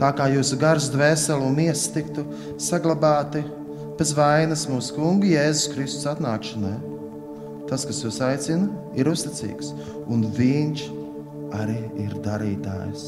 tā 0.00 0.08
kā 0.16 0.30
jūsu 0.32 0.56
gars, 0.60 0.88
dvēsele 0.92 1.44
un 1.44 1.58
miesa 1.58 1.92
tiktu 1.92 2.24
saglabāti 2.60 3.42
bez 3.98 4.14
vainas 4.16 4.64
mūsu 4.70 4.96
kunga 4.96 5.28
Jēzus 5.28 5.68
Kristus 5.74 6.08
atnākšanai. 6.10 6.78
Tas, 7.68 7.84
kas 7.88 8.00
jūs 8.04 8.20
aicina, 8.24 8.68
ir 8.98 9.08
uzticīgs, 9.08 9.72
un 10.12 10.24
viņš 10.36 10.86
arī 11.60 11.78
ir 12.04 12.16
darītājs. 12.24 13.04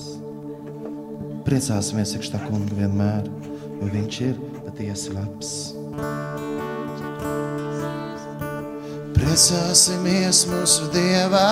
Priecāsimies 1.45 2.15
iekšā 2.17 2.41
kunga 2.47 2.79
vienmēr, 2.79 3.27
jo 3.81 3.91
viņš 3.93 4.21
ir 4.29 4.39
patiesi 4.65 5.17
labs. 5.17 5.51
Priecāsimies 9.17 10.45
mūsu 10.53 10.89
Dievā, 10.95 11.51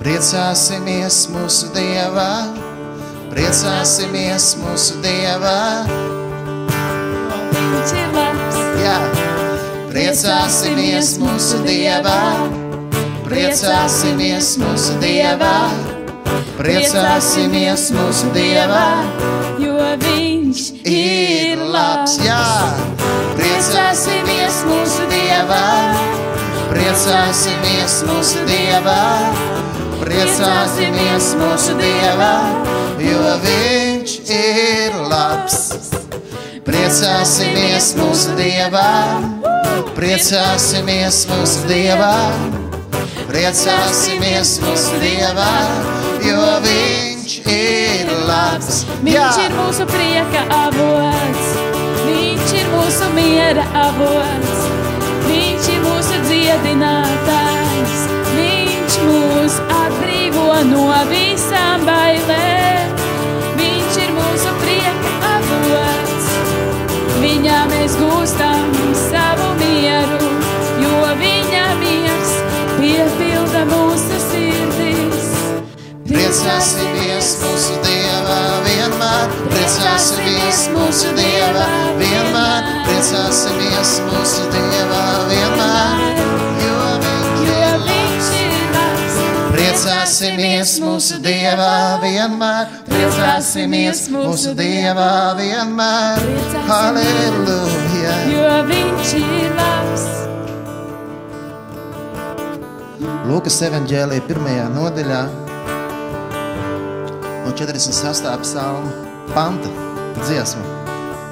priecāsimies 0.00 1.16
mūsu 1.32 1.70
Dievā, 1.74 2.30
priecāsimies 3.32 4.50
mūsu 4.62 5.00
Dievā. 5.04 5.58
Viņš 7.56 7.94
ir 8.00 8.14
labs, 8.16 8.60
Jā. 8.82 8.98
Priecāsimies 9.96 11.14
mūsu 11.22 11.62
Dievā, 11.64 12.18
priecāsimies 13.24 14.50
mūsu 14.60 14.98
Dievā, 15.00 15.54
priecāsimies 16.58 17.88
mūsu 17.96 18.28
Dievā. 18.36 18.84
jo 19.58 19.78
viņš 20.04 20.60
Ir 20.86 21.58
labs, 21.72 22.18
jā, 22.22 22.44
priecāsimies 23.40 24.60
mūsu 24.68 25.08
Dievā, 25.10 25.64
priecāsimies 26.70 27.96
mūsu 28.06 28.44
Dievā, 28.46 29.00
priecāsimies 30.06 31.32
mūsu 31.40 31.74
Dievā, 31.80 32.34
jo 33.02 33.22
Viņš 33.42 34.12
ir 34.30 34.94
labs. 35.10 35.56
Priecāsimies 36.66 37.92
mūsu 37.98 38.36
Dievā, 38.38 38.90
priecāsimies 39.98 41.24
mūsu 41.30 41.66
Dievā, 41.70 42.14
priecāsimies 43.26 44.56
mūsu 44.62 45.02
Dievā, 45.02 45.52
jo 46.26 46.46
Viņš 46.66 47.36
ir 47.50 48.14
labs. 48.30 48.84
Viņš 49.02 49.42
ir 49.42 49.58
mūsu 49.58 49.88
prieka 49.90 50.46
avots, 50.54 51.52
viņš 52.06 52.56
ir 52.62 52.72
mūsu 52.74 53.10
miera 53.18 53.66
avots, 53.82 54.66
viņš 55.26 55.70
ir 55.74 55.86
mūsu 55.86 56.22
dziedinātājs, 56.30 57.55
mūs 59.46 59.58
atbrīvo 59.70 60.54
no 60.66 60.86
visām 61.06 61.84
bailēm. 61.86 62.94
Viņš 63.54 63.98
ir 64.02 64.08
mūsu 64.16 64.54
prieka 64.58 65.12
avots, 65.28 66.30
viņā 67.22 67.60
mēs 67.70 67.94
gūstam 68.00 68.74
savu 69.04 69.52
mieru, 69.60 70.32
jo 70.82 71.12
viņa 71.22 71.62
miers 71.78 72.34
piepilda 72.80 73.62
mūsu 73.70 74.18
sirdis. 74.26 75.30
Priecāsimies 76.10 77.30
mūsu 77.44 77.78
Dievā 77.86 78.42
vienmēr, 78.66 79.38
priecāsimies 79.54 80.66
mūsu 80.74 81.14
Dievā 81.20 81.70
vienmēr, 82.02 82.74
priecāsimies 82.90 83.98
mūsu 84.10 84.50
Dievā 84.58 85.06
vienmēr, 85.30 86.15
Priecāsimies 89.76 90.70
mūsu 90.80 91.18
Dievā 91.20 91.98
vienmēr, 92.00 92.70
priecāsimies 92.88 94.06
mūsu 94.08 94.54
Dievā 94.56 95.34
vienmēr, 95.36 96.22
halleluja. 96.64 98.14
jo 98.32 98.54
viņš 98.70 99.12
ir 99.20 99.52
labs. 99.58 100.06
Lūkas 103.28 103.60
evanģēlija 103.68 104.24
pirmajā 104.24 104.64
nodaļā 104.72 105.22
no 107.44 107.52
48. 107.52 108.32
psalma 108.48 108.96
panta 109.36 109.68
dziesma. 110.22 110.64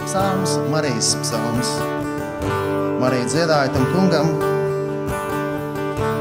Psalms, 0.04 0.58
Marijas 0.68 1.14
psalms. 1.24 1.72
Marija 3.00 3.24
dziedāja 3.24 3.72
tam 3.72 3.88
kungam, 3.96 4.36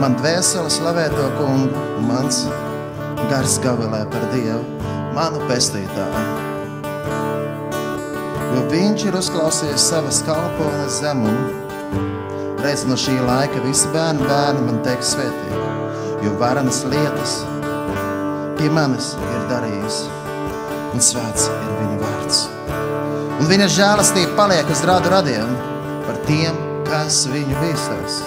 man 0.01 0.17
dvēsele 0.19 0.69
slavē 0.73 1.09
to 1.13 1.25
kungu, 1.39 1.87
un 1.97 2.07
mans 2.11 2.43
gars 3.31 3.57
gavilē 3.63 4.03
par 4.13 4.29
Dievu, 4.33 4.63
manu 5.17 5.41
pestītāju. 5.49 6.29
Jo 8.53 8.63
viņš 8.69 9.09
ir 9.09 9.17
uzklausījis 9.17 9.89
savas 9.89 10.21
kalpones 10.27 11.01
zemumu, 11.01 11.63
Reiz 12.63 12.85
no 12.87 12.95
šī 12.95 13.17
laika 13.27 13.59
visi 13.65 13.89
bērni, 13.91 14.23
bērni 14.23 14.61
man 14.63 14.77
teiks 14.85 15.09
svētīgi, 15.11 15.63
jo 16.23 16.31
varenas 16.39 16.77
lietas 16.87 17.33
pie 18.55 18.69
manis 18.71 19.09
ir 19.19 19.43
darījis, 19.49 19.97
un 20.93 21.03
svēts 21.03 21.49
ir 21.51 21.73
viņa 21.81 21.99
vārds. 22.05 22.39
Un 23.41 23.51
viņa 23.51 23.67
žēlastība 23.81 24.37
paliek 24.39 24.71
uz 24.71 24.85
rādu 24.87 25.11
radiem 25.11 25.51
par 26.07 26.23
tiem, 26.29 26.55
kas 26.87 27.25
viņu 27.33 27.59
bīstas. 27.65 28.21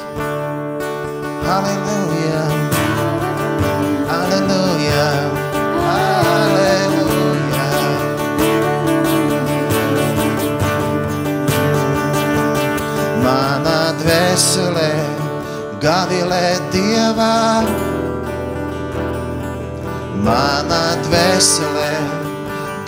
Halleluja! 1.47 2.43
Halleluja! 4.11 5.07
Halleluja! 5.87 7.69
Mana 13.23 13.79
dvēsele 14.03 14.91
gavilē 15.87 16.49
Dievā. 16.75 17.39
Mana 20.27 20.85
dvēsele 21.07 21.93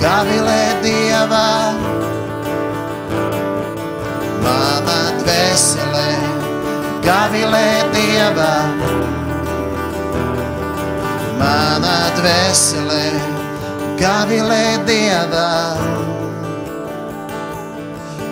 gavilē 0.03 0.63
Dievā. 0.83 1.51
Mana 4.43 4.99
dvēsele 5.23 5.88
gavilē 7.09 7.69
Dievā. 7.95 8.55
Mana 11.41 11.97
dvēsele 12.19 13.05
gavilē 14.01 14.65
Dievā. 14.89 15.53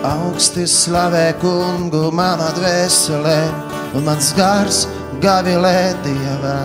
Augsti 0.07 0.63
slavē 0.69 1.33
kungu 1.41 2.11
manā 2.15 2.51
dvēselē, 2.55 3.39
un 3.97 4.05
mans 4.05 4.29
gars 4.37 4.85
gavilē 5.23 5.95
dievā, 6.05 6.59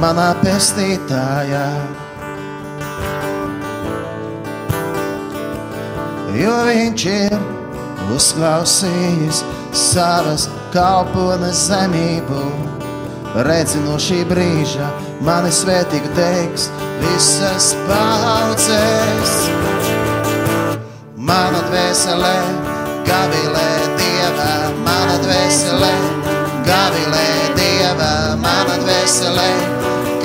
manā 0.00 0.30
pestītājā. 0.40 1.64
Jo 6.38 6.54
viņš 6.70 7.06
ir 7.10 7.36
uzklausījis 8.14 9.42
savas 9.72 10.48
kalpones 10.72 11.66
zemību, 11.68 12.42
redzi 13.46 13.80
no 13.84 13.96
šī 14.00 14.22
brīža, 14.28 14.88
mani 15.24 15.52
svētīgu 15.52 16.12
teiks 16.16 16.68
visas 17.02 17.72
paudzes. 17.88 19.34
Mana 21.16 21.62
dvēselē, 21.70 22.36
gavilē 23.08 23.68
Dieva, 24.00 24.50
mana 24.84 25.16
dvēselē, 25.22 25.92
gavilē 26.68 27.28
Dieva, 27.56 28.12
mana 28.42 28.76
dvēselē, 28.82 29.50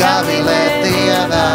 gavilē 0.01 0.59
Dieva, 0.83 1.45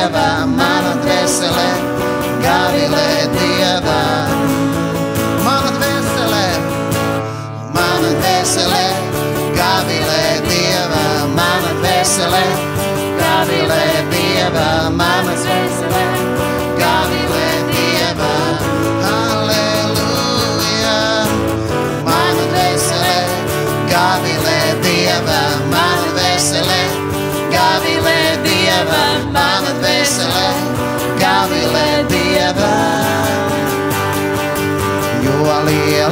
Dieva, 0.00 0.46
mana 0.48 0.94
dvēselē, 1.02 1.66
gavilē 2.40 3.08
Dieva. 3.36 4.09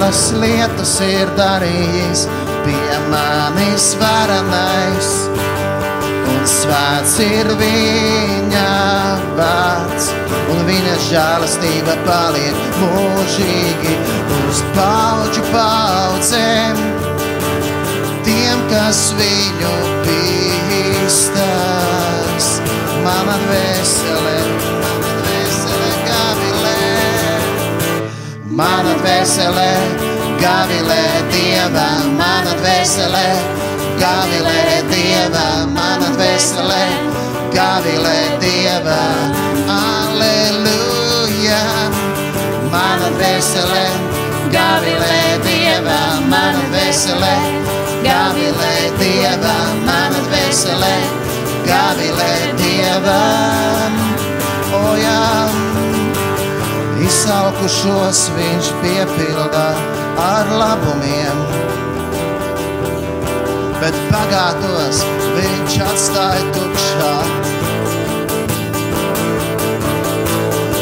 Lielas 0.08 0.32
lietas 0.40 1.00
ir 1.04 1.28
darījis? 1.36 2.22
Pie 2.64 2.98
manis 3.10 3.96
varenais, 4.00 5.28
un 6.32 6.46
svēts 6.48 7.18
ir 7.20 7.46
viņa 7.60 8.70
vārds, 9.36 10.08
un 10.52 10.64
viņa 10.64 10.96
žēlastība 11.10 11.96
paliek 12.06 12.56
mūžīgi 12.80 13.94
uz 14.48 14.62
paudžu 14.76 15.42
paudzēm. 15.52 16.76
Tiem, 18.24 18.58
kas 18.72 19.12
viņu 19.16 19.74
bīstas, 20.88 21.36
mana 23.04 23.36
dvēsele, 23.44 24.57
Mana 28.58 28.90
dvēselē, 28.98 29.70
gavilē 30.40 31.02
Dieva, 31.30 31.84
mana 32.18 32.56
dvēselē, 32.58 33.28
gavilē 34.00 34.80
Dieva, 34.90 35.44
mana 35.76 36.08
dvēselē, 36.16 36.80
gavilē 37.54 38.16
Dieva, 38.42 38.98
aleluja. 39.76 41.62
Mana 42.74 43.12
dvēselē, 43.20 43.86
gavilē 44.56 45.22
Dieva, 45.46 46.02
mana 46.26 46.66
dvēselē, 46.74 47.34
gavilē 48.10 48.74
Dieva, 48.98 49.56
mana 49.86 50.26
dvēselē, 50.32 50.94
gavilē 51.70 52.32
Dieva. 52.58 53.22
O 54.82 54.96
jā, 54.98 55.22
izsalkušos 57.08 58.18
viņš 58.36 58.68
piepildā 58.82 59.68
ar 60.20 60.50
labumiem, 60.60 61.38
bet 63.80 63.96
bagātos 64.12 65.00
viņš 65.36 65.76
atstāja 65.86 66.42
tukšā. 66.56 67.12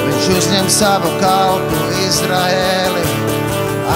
Viņš 0.02 0.28
uzņem 0.38 0.70
savu 0.78 1.12
kalpu 1.22 1.82
Izraēli, 2.08 3.04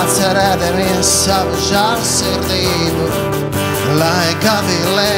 atcerēdamies 0.04 1.14
savu 1.24 1.58
žālsirdību, 1.66 3.10
lai 3.98 4.28
gavilē 4.44 5.14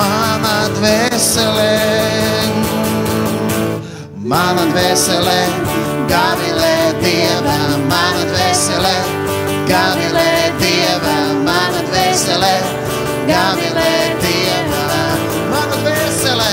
mana 0.00 0.56
dvēselē. 0.78 1.72
Mana 4.28 4.66
dvēselē, 4.68 5.38
gavilē 6.08 6.74
Dieva, 7.02 7.56
mana 7.90 8.24
dvēselē, 8.30 8.94
gavilē 9.68 10.28
Dieva, 10.62 11.16
mana 11.46 11.82
dvēselē, 11.90 12.54
gavilē 13.30 13.90
Dieva, 14.24 15.00
mana 15.52 15.80
dvēselē, 15.84 16.52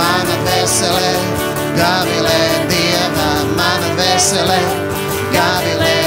mana 0.00 0.38
dvēselē, 0.44 1.12
gavilē 1.80 2.38
Dieva, 2.72 3.28
mana 3.58 3.96
dvēselē, 3.98 4.62
gavilē 5.36 6.01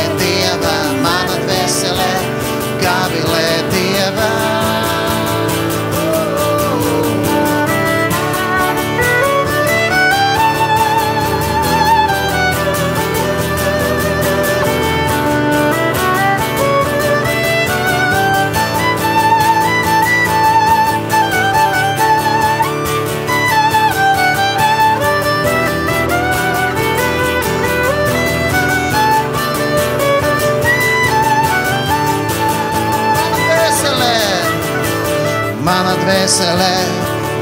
dvēselē, 36.06 36.74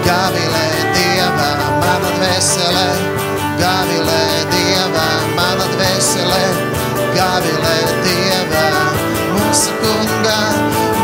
gavilē 0.05 0.67
Dieva, 0.95 1.47
mana 1.83 2.11
dvēselē, 2.15 2.85
gavilē 3.59 4.21
Dieva, 4.53 5.07
mana 5.35 5.65
dvēselē, 5.73 6.43
gavilē 7.17 7.75
Dieva, 8.05 8.63
mūsu 9.35 9.75
kunga, 9.81 10.39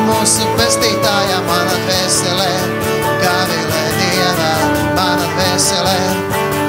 mūsu 0.07 0.47
pestītāja, 0.55 1.41
mana 1.49 1.75
dvēselē, 1.83 2.51
gavilē 3.25 3.83
Dieva, 3.99 4.51
mana 4.95 5.27
dvēselē, 5.35 5.97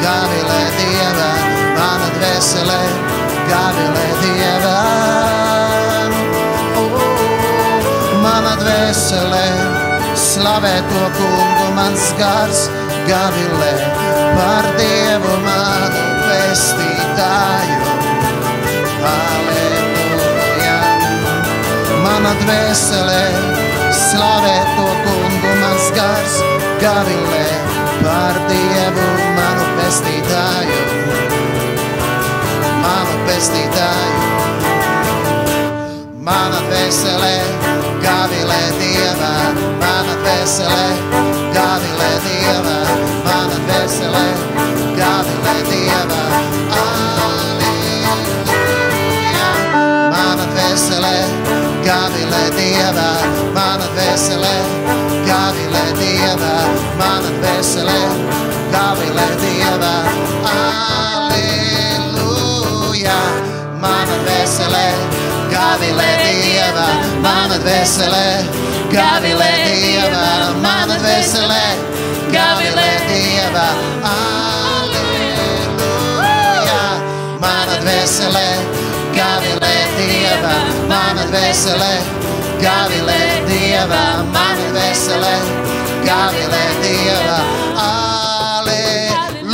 gavilē 0.03 0.63
Dieva, 0.81 1.31
mana 1.79 2.11
dvēselē, 2.19 2.83
gavilē 3.53 4.09
Dieva. 4.09 4.20
Slavē 10.61 10.81
to 10.93 11.03
kungu, 11.17 11.69
mans 11.75 12.13
gars, 12.19 12.59
gavilē 13.09 13.73
par 14.37 14.67
Dievu 14.77 15.35
manu 15.45 16.03
pestītāju. 16.27 17.79
Aleluja! 19.13 20.77
Mana 22.05 22.33
dvēselē, 22.43 23.25
slavē 24.03 24.59
to 24.77 24.89
kungu, 25.07 25.55
mans 25.63 25.89
gars, 25.97 26.37
gavilē 26.85 27.49
par 28.05 28.37
Dievu 28.53 29.09
manu 29.41 29.67
pestītāju. 29.81 30.83
Manu 32.85 33.17
pestītāju. 33.31 34.21
Mana 36.21 36.61
dvēselē, 36.69 37.37
gavilē 38.11 38.63
Dieva, 38.79 39.33
mana 39.79 40.15
dvēselē, 40.23 40.87
gavilē 41.55 42.09
Dieva, 42.25 42.79
mana 43.27 43.59
dvēselē, 43.67 44.27
gavilē 44.99 45.55
Dieva. 45.69 46.23
Aleluja! 46.81 48.09
Mana 50.15 50.45
dvēselē, 50.57 51.19
gavilē 51.87 52.45
Dieva, 52.59 53.11
mana 53.59 53.87
dvēselē, 53.95 54.57
gavilē 55.31 55.85
Dieva, 56.01 56.55
mana 57.03 57.31
dvēselē, 57.39 58.01
gavilē 58.75 59.29
Dieva. 59.45 59.95
Aleluja! 61.31 62.01
Mana 63.87 64.17
dvēselē, 64.27 64.87
gavilē 65.51 66.11
Dieva, 66.21 66.89
mana 67.25 67.57
dvēselē, 67.63 68.27
gavilē 68.93 69.51
Dieva, 69.67 70.27
mana 70.63 70.97
dvēselē, 71.03 71.65
gavilē 72.35 72.91
Dieva, 73.09 73.69
aleluja. 74.11 75.23
Mana 77.43 77.77
dvēselē, 77.83 78.49
gavilē 79.17 79.77
Dieva, 79.99 80.57
mana 80.93 81.23
dvēselē, 81.33 81.95
gavilē 82.63 83.21
Dieva, 83.51 84.05
mana 84.37 84.67
dvēselē, 84.77 85.37
gavilē 86.07 86.65
Dieva, 86.85 87.39
aleluja. 88.61 89.45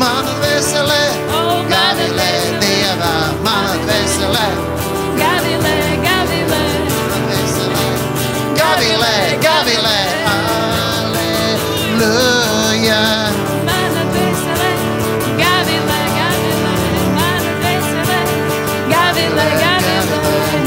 Mana 0.00 0.32
dvēselē, 0.38 1.02
gavilē, 9.60 10.00
aleluja. 11.84 12.16
mana 13.68 14.02
dvēselē, 14.12 14.72
gavilē, 15.36 16.00
gavilē, 16.16 16.76
mana 17.16 17.50
dvēselē, 17.60 18.20
gavilē, 18.92 19.48
gavilē, 19.64 20.20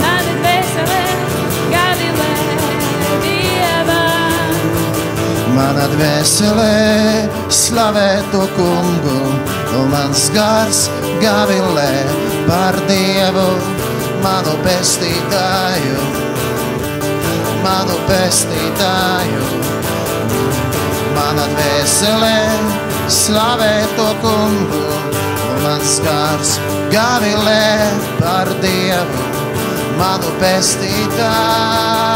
mana 0.04 0.34
dvēselē, 0.44 1.04
gavilē, 1.74 2.34
Dieva. 3.24 4.04
Mana 5.58 5.86
dvēselē 5.96 6.78
slavē 7.50 8.12
to 8.30 8.44
kungu, 8.58 9.22
un 9.80 9.86
mans 9.90 10.24
gars 10.38 10.78
gavilē 11.24 11.94
par 12.46 12.76
Dievu, 12.86 13.50
manu 14.22 14.54
pestītāju, 14.62 15.98
manu 17.64 17.96
pestītāju. 18.10 19.44
Mana 21.16 21.46
dvēselē 21.54 22.38
slavē 23.20 23.74
to 23.98 24.10
kungu, 24.24 24.84
un 25.50 25.62
mans 25.66 25.94
gars 26.06 26.56
gavilē 26.94 27.68
par 28.20 28.52
Dievu, 28.64 29.30
manu 30.02 30.34
pestītāju. 30.44 32.13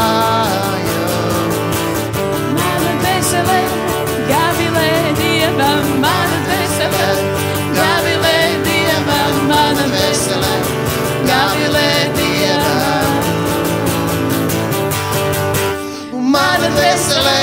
Mana 16.68 16.80
dvēselē, 16.80 17.38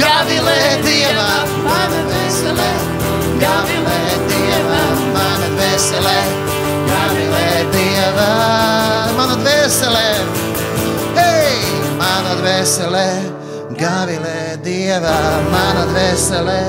gavilē 0.00 0.60
Dievam, 0.82 1.50
mana 1.62 2.00
dvēselē, 2.08 2.70
gavilē 3.38 3.98
Dievam, 4.26 5.04
mana 5.14 5.50
dvēselē, 5.52 6.16
gavilē 6.90 7.46
Dievam, 7.76 9.14
mana 9.20 9.38
dvēselē, 9.44 10.04
hei, 11.14 11.62
mana 12.02 12.34
dvēselē, 12.42 13.08
gavilē 13.78 14.36
Dievam, 14.66 15.50
mana 15.54 15.86
dvēselē, 15.94 16.60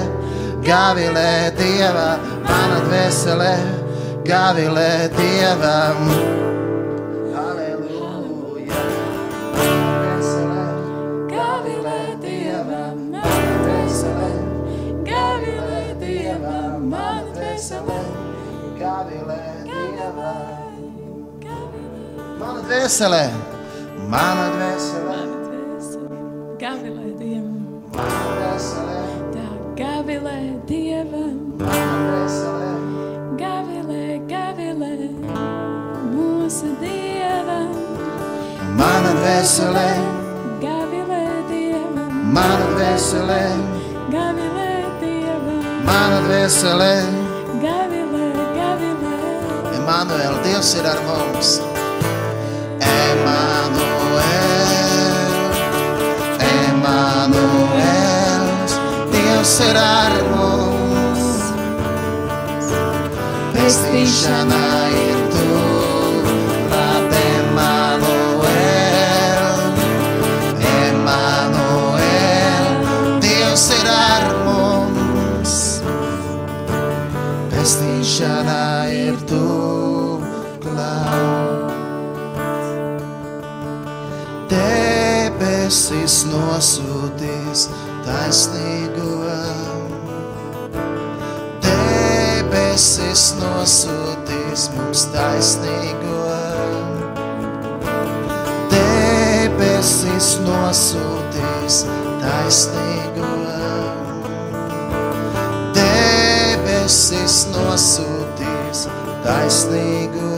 gavilē 0.69 1.31
Dievam, 1.57 2.27
mana 2.45 2.83
dvēselē, 2.85 3.55
gavilē 4.29 4.91
Dievam. 5.17 6.46
Dvēselē, 22.67 23.23
mana 24.11 24.45
dvēselē, 24.55 25.03
mana 25.07 25.37
dvēselē, 25.43 26.17
gavilē 26.61 27.07
Dievam, 27.19 27.61
mana 27.95 28.25
dvēselē, 28.37 28.97
tā 29.35 29.45
gavilē 29.79 30.37
Dievam, 30.69 31.37
mana 31.61 31.97
dvēselē, 32.03 32.71
gavilē, 33.39 34.03
gavilē, 34.31 34.91
mūsu 36.11 36.73
Dievam, 36.81 37.71
mana 38.81 39.13
dvēselē, 39.21 39.87
gavilē 40.65 41.23
Dievam, 41.51 42.11
mana 42.35 42.67
dvēselē, 42.75 43.41
gavilē 44.11 44.69
Dievam, 45.03 45.63
mana 45.87 46.19
dvēselē. 46.27 46.91
gavilē, 47.63 48.27
gavilē. 48.59 49.15
Emanuēl, 49.79 50.35
Dievs 50.43 50.75
ir 50.77 50.85
ar 50.91 50.99
mums. 51.07 51.57
Dievs 59.47 59.63
ir 59.63 59.77
ar 59.79 60.11
mums. 60.27 61.27
Pestīšana 63.53 64.65
ir 64.91 65.21
tu, 65.31 65.59
klāt 66.67 67.13
Emanuēl, 67.19 68.51
Emanuēl, 70.71 72.67
Dievs 73.23 73.65
ir 73.77 73.87
ar 73.93 74.27
mums. 74.49 75.55
Pestīšana 77.55 78.67
ir 78.99 79.15
tu, 79.31 79.47
klāt. 80.67 81.71
Debesis 84.51 86.17
nosūtīs 86.35 87.69
taisnīgo. 88.03 88.96
Debesis 91.63 93.23
nosūtīs 93.39 94.67
mums 94.75 95.07
taisnīgo. 95.13 96.27
Debesis 98.73 100.29
nosūtīs 100.45 101.81
taisnīgo. 102.21 103.31
Debesis 105.79 107.39
nosūtīs 107.55 108.87
taisnīgo. 109.25 110.31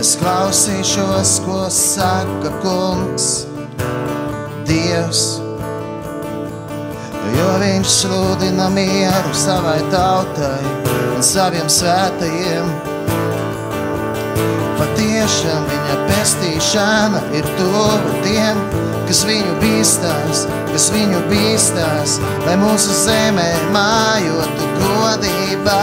Es 0.00 0.14
klausīšos, 0.16 1.36
ko 1.44 1.66
saka 1.68 2.54
kungs, 2.62 3.30
Dievs. 4.64 5.39
Jo 7.40 7.52
viņš 7.56 7.88
sludina 7.88 8.66
mieru 8.68 9.30
savai 9.32 9.78
tautai 9.88 10.60
un 11.14 11.22
saviem 11.24 11.70
svētajiem. 11.72 12.66
Patiešām 14.76 15.64
viņa 15.70 15.96
pestīšana 16.10 17.22
ir 17.38 17.48
tuvu 17.56 18.12
tiem, 18.26 18.60
kas 19.08 19.22
viņu 19.24 19.56
bīstās, 19.62 20.44
kas 20.68 20.90
viņu 20.92 21.22
bīstās, 21.32 22.18
lai 22.44 22.58
mūsu 22.60 22.92
zemē 23.06 23.48
mājotu 23.72 24.68
godībā. 24.82 25.80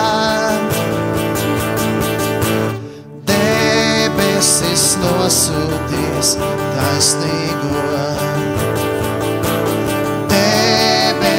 Debesis 3.34 4.92
nosūtīs 5.02 6.36
taisnīgo. 6.78 8.37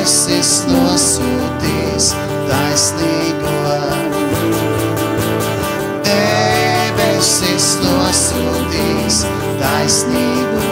Debesis 0.09 0.63
nosūtīs 0.65 2.07
taisnīgo. 2.49 3.57
Debesis 6.07 7.67
nosūtīs 7.83 9.19
taisnīgo. 9.61 10.63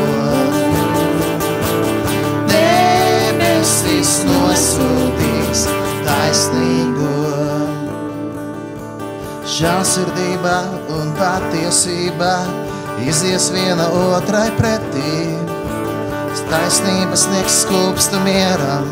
Debesis 2.48 4.14
nosūtīs 4.24 5.68
taisnīgo. 6.08 7.12
Žēlsirdība 9.58 10.58
un 10.96 11.12
patiesība 11.20 12.38
izies 13.04 13.52
viena 13.52 13.92
otrai 14.16 14.48
pretī. 14.56 15.26
Taisnība 16.46 17.16
sniegs 17.18 17.64
skūpstu 17.64 18.20
mieram, 18.22 18.86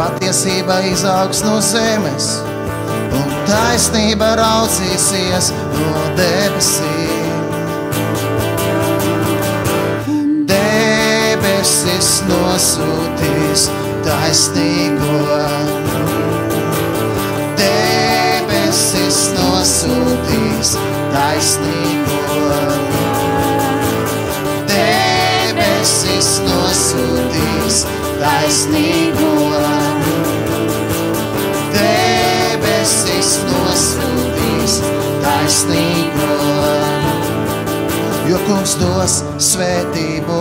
patiesība 0.00 0.80
izaugs 0.92 1.42
no 1.46 1.58
zemes, 1.64 2.32
un 3.18 3.32
taisnība 3.48 4.34
raucīsies 4.40 5.52
no 5.76 6.06
debesīm. 6.20 7.12
debesis 11.62 12.22
nosūtīs 12.26 13.68
taisnīgo. 14.02 15.36
Debesis 17.60 19.20
nosūtīs 19.36 20.72
taisnīgo. 21.12 22.50
Debesis 24.72 26.32
nosūtīs 26.48 27.84
taisnīgo. 28.18 29.81
Taisnīgo. 35.52 36.28
Jo 38.30 38.38
kungs 38.46 38.76
dos 38.80 39.18
svētību, 39.42 40.38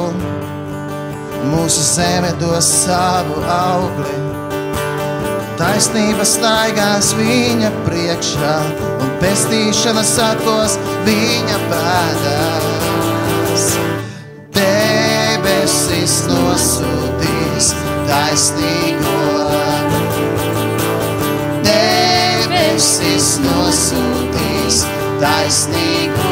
mūsu 1.52 1.84
zeme 1.84 2.32
dos 2.40 2.70
savu 2.86 3.42
augli. 3.44 4.14
Taisnība 5.60 6.24
staigās 6.26 7.12
viņa 7.18 7.72
priekšā, 7.86 8.54
un 9.04 9.12
pestīšana 9.22 10.04
sakos 10.08 10.78
viņa 11.06 11.60
pēdās. 11.74 13.68
Debesis 14.56 16.16
nosūtīs 16.32 17.74
taisnīgo. 18.08 19.20
Debesis 21.68 23.36
nosūtīs 23.44 24.11
taisnīgo. 25.22 26.30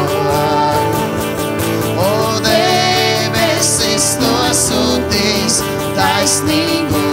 O 2.02 2.12
debesis 2.46 4.08
nosūtīs 4.24 5.60
taisnīgo. 5.98 7.04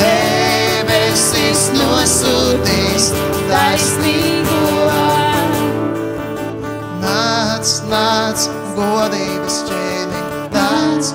Debesis 0.00 1.68
nosūtīs 1.78 3.10
taisnīgo. 3.50 4.62
Nāc, 7.04 7.74
nāc, 7.92 8.48
godības 8.78 9.62
ķēni, 9.70 10.24
nāc, 10.54 11.14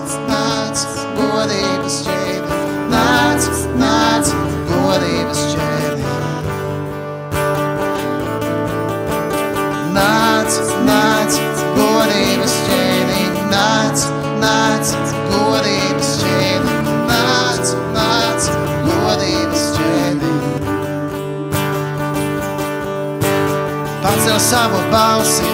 savu 24.54 24.80
balsi 24.92 25.50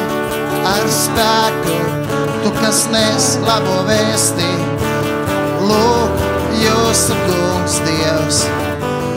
ar 0.67 0.87
spēku, 0.91 1.75
tu, 2.43 2.49
kas 2.57 2.81
nes 2.91 3.27
labo 3.45 3.77
vēsti. 3.87 4.49
Lūk, 5.69 6.23
jūsu 6.59 7.15
kungs 7.21 7.77
Dievs, 7.85 8.41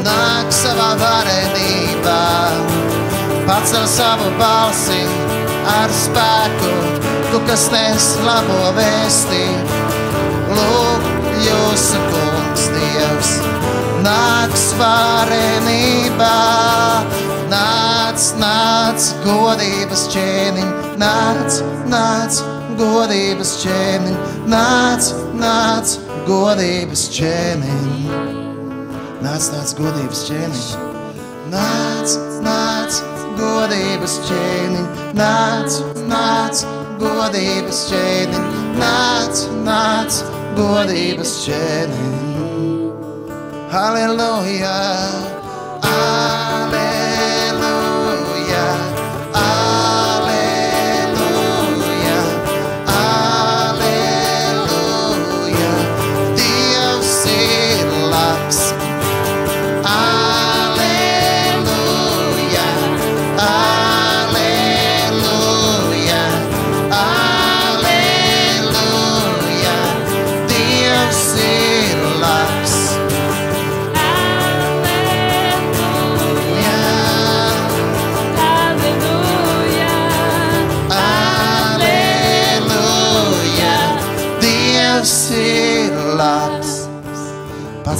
nāk 0.06 0.54
savā 0.54 0.92
varenībā. 1.00 2.20
Pacel 3.48 3.88
savu 3.90 4.30
balsi 4.38 5.00
ar 5.72 5.90
spēku, 5.98 6.70
tu, 7.32 7.42
kas 7.50 7.66
nes 7.74 8.08
labo 8.28 8.60
vēsti. 8.78 9.42
Lūk, 10.60 11.10
jūsu 11.48 12.06
kungs 12.14 12.70
Dievs, 12.78 13.34
nāk 14.06 14.54
svarenībā. 14.68 16.38
Nāc, 18.42 18.82
nāc, 18.92 19.04
godības 19.22 20.00
ķēniņ, 20.10 20.70
nāc, 20.98 21.58
nāc, 21.86 22.38
godības 22.74 23.52
ķēniņ, 23.62 24.16
nāc, 24.50 25.10
nāc, 25.38 25.92
godības 26.26 27.04
ķēniņ. 27.14 28.08
Nāc, 29.22 29.54
nāc, 29.70 29.70
godības 29.78 30.18
ķēniņ, 30.26 30.72
nāc, 31.52 32.16
nāc, 32.42 33.00
godības 33.38 34.16
ķēniņ, 34.28 34.88
nāc, 35.20 35.78
nāc, 36.10 36.64
godības 36.98 37.84
ķēniņ, 37.92 38.48
nāc, 38.82 39.44
nāc, 39.68 40.22
godības 40.58 41.36
ķēniņ. 41.46 42.10
Halleluja! 43.72 44.74
Aleluja! 45.92 47.01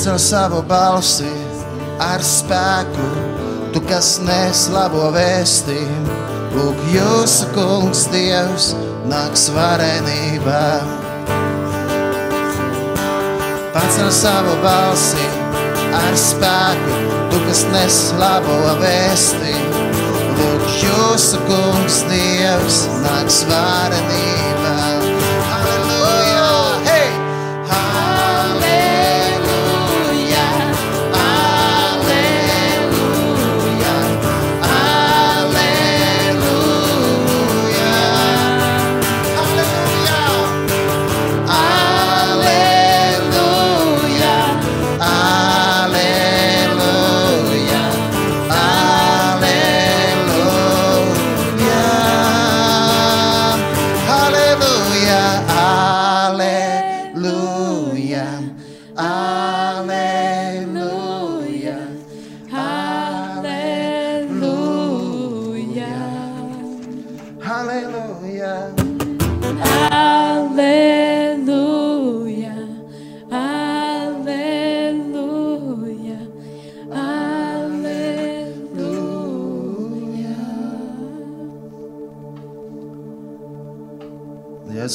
Pacel 0.03 0.18
savu 0.18 0.61
balsi 0.66 1.28
ar 2.03 2.24
spēku, 2.26 3.05
tu, 3.70 3.78
kas 3.86 4.16
nes 4.26 4.64
labo 4.74 5.05
vēstījumu. 5.14 6.16
Lūk, 6.57 6.80
jūsu 6.90 7.46
kungs 7.55 8.09
Dievs 8.11 8.72
nāks 9.07 9.44
varenībā. 9.55 10.64
Pacel 13.76 14.11
savu 14.18 14.59
balsi 14.66 15.28
ar 16.00 16.18
spēku, 16.18 16.98
tu, 17.30 17.44
kas 17.46 17.62
nes 17.70 18.03
labo 18.18 18.59
vēstījumu. 18.82 19.86
Lūk, 20.40 20.66
jūsu 20.82 21.46
kungs 21.46 22.03
Dievs 22.11 22.88
nāks 23.07 23.44
varenībā. 23.55 24.71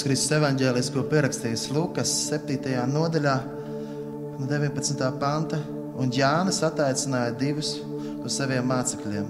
Kristus 0.08 0.38
evanģēlis, 0.38 0.88
ko 0.96 1.02
pierakstījis 1.12 1.66
Lukas 1.76 2.08
7. 2.30 2.70
nodaļā, 2.88 3.34
no 4.40 4.46
19. 4.48 5.02
panta, 5.20 5.58
un 6.00 6.14
Jānis 6.16 6.62
ataicināja 6.64 7.34
divus 7.36 7.74
no 8.22 8.32
saviem 8.32 8.64
mācekļiem, 8.72 9.26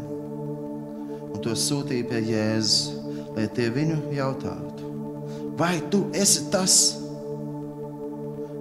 un 1.33 1.41
to 1.41 1.55
sūtīja 1.57 2.05
pie 2.11 2.21
Jēzus, 2.27 2.75
lai 3.33 3.47
tie 3.57 3.71
viņu 3.73 4.13
jautātu, 4.19 4.91
vai 5.57 5.79
tu 5.89 6.03
esi 6.13 6.45
tas, 6.53 6.75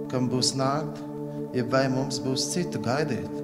kam 0.09 0.25
būs 0.33 0.55
nākt, 0.57 0.97
ja 1.53 1.67
vai 1.69 1.85
mums 1.93 2.17
būs 2.25 2.47
citu 2.55 2.81
gaidīt. 2.81 3.43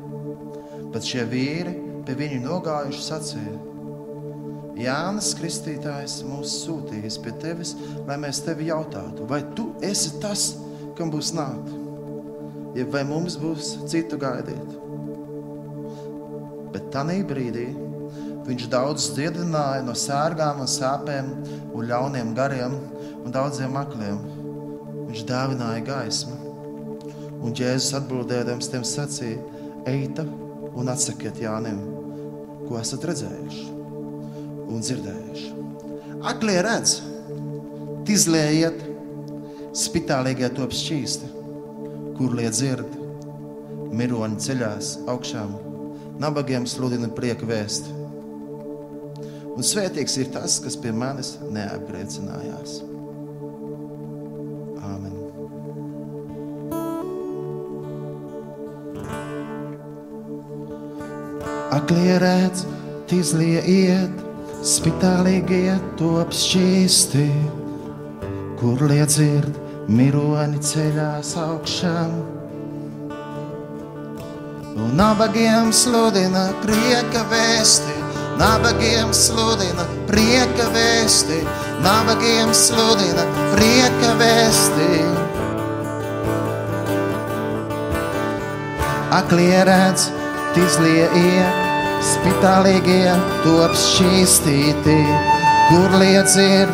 Bet 0.95 1.05
šie 1.05 1.27
vīri 1.29 1.77
pie 2.09 2.17
viņu 2.23 2.41
nogājuši 2.47 3.05
sacīja: 3.05 3.55
Jānis 4.83 5.31
Kristītājs 5.37 6.17
mūs 6.27 6.57
sūtījis 6.63 7.19
pie 7.23 7.33
tevis, 7.39 7.73
lai 8.07 8.17
mēs 8.19 8.41
tevi 8.43 8.67
jautātu, 8.67 9.27
vai 9.29 9.39
tu 9.55 9.69
esi 9.85 10.17
tas, 10.23 10.53
kam 10.97 11.11
būs 11.13 11.31
nākt, 11.37 11.71
ja 12.77 12.85
vai 12.91 13.03
mums 13.07 13.37
būs 13.39 13.73
citu 13.91 14.19
gaidīt. 14.19 14.79
Bet 16.73 16.89
tajā 16.93 17.19
brīdī 17.29 17.67
viņš 18.43 18.69
daudz 18.73 19.11
dziedināja 19.15 19.83
no 19.85 19.95
sērgām 19.95 20.63
un 20.63 20.69
sāpēm 20.69 21.29
un 21.71 21.87
ļauniem 21.89 22.33
gariem 22.37 22.75
un 23.23 23.35
daudziem 23.35 23.77
akliem. 23.79 24.17
Viņš 25.09 25.27
dāvināja 25.29 25.85
gaismu. 25.87 26.39
Un 27.43 27.53
Jēzus 27.55 27.93
atbildēdams 27.99 28.71
tiem 28.71 28.87
sacīja: 28.87 29.43
Eita 29.87 30.25
un 30.73 30.91
atsakiet 30.91 31.43
Jānim, 31.43 31.79
ko 32.65 32.79
esat 32.81 33.05
redzējuši 33.11 33.72
un 34.73 34.83
dzirdējuši. 34.83 35.49
Aklie 36.23 36.59
redz, 36.65 36.97
izlējiet, 38.09 38.79
spitālīgie 39.77 40.49
top 40.53 40.73
šķīsti, 40.75 41.29
kur 42.17 42.35
liet 42.37 42.55
dzird, 42.55 42.97
miroņi 43.93 44.39
ceļās 44.45 44.93
augšām, 45.11 45.53
nabagiem 46.21 46.67
sludina 46.69 47.09
prieka 47.13 47.47
vēsti. 47.49 47.99
Un 49.53 49.65
svētīgs 49.65 50.17
ir 50.17 50.31
tas, 50.33 50.57
kas 50.63 50.77
pie 50.81 50.93
manis 50.95 51.35
neapgriecinājās. 51.53 52.79
Āmen. 54.81 55.13
Aklie 61.77 62.17
redz, 62.21 62.65
tīzlie 63.09 63.61
iet, 63.69 64.22
spitālīgie 64.63 65.73
top 65.99 66.31
šķīsti, 66.31 67.25
kur 68.61 68.83
liet 68.87 69.11
dzird, 69.11 69.57
miroņi 69.91 70.61
ceļās 70.63 71.33
augšām. 71.41 72.13
Un 74.73 74.93
nabagiem 74.97 75.73
sludina 75.75 76.45
prieka 76.63 77.25
vēsti, 77.33 77.97
nabagiem 78.39 79.11
sludina 79.13 79.83
prieka 80.07 80.69
vēsti, 80.77 81.41
nabagiem 81.83 82.55
sludina 82.55 83.27
prieka 83.51 84.15
vēsti. 84.23 84.89
Aklie 89.13 89.59
redz, 89.67 90.07
tīzlie 90.55 91.11
iet, 91.19 91.62
spitālīgie 92.03 93.11
top 93.43 93.75
šķīstīti, 93.79 94.97
kur 95.69 95.95
liedz 96.01 96.35
ir 96.41 96.73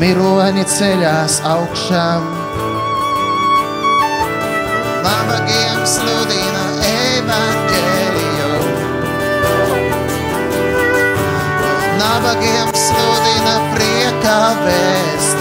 miroņi 0.00 0.64
ceļās 0.74 1.40
augšām. 1.50 2.30
Nabagiem 5.04 5.84
sludina 5.94 6.64
evaņģēliju, 6.94 8.50
nabagiem 12.00 12.74
sludina 12.86 13.56
prieka 13.74 14.38
vēstī. 14.64 15.33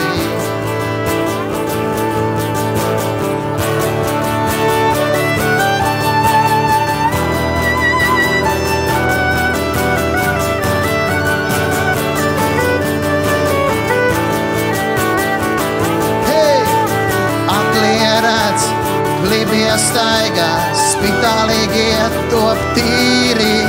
Klibie 19.53 19.73
staigā, 19.77 20.51
spitālīgie 20.73 22.05
top 22.31 22.61
tīri, 22.73 23.59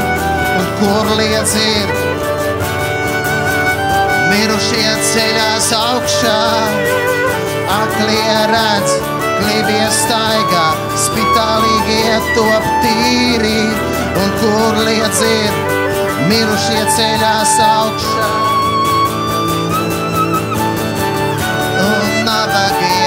un 0.57 0.71
kur 0.79 1.11
liedz 1.19 1.53
ir. 1.61 1.91
Mirušie 4.31 4.95
ceļās 5.11 5.69
augšā, 5.77 6.41
aklie 7.77 8.39
redz, 8.55 8.97
klibie 9.43 9.85
staigā, 9.99 10.65
spitālīgie 11.05 12.17
top 12.33 12.73
tīri, 12.87 13.61
un 14.25 14.35
kur 14.41 14.83
liedz 14.89 15.21
ir. 15.29 15.63
Mirušie 16.33 16.83
ceļās 16.97 17.57
augšā. 17.69 18.33
un 21.85 22.25
nabagiem 22.25 22.95
tiek 22.95 23.04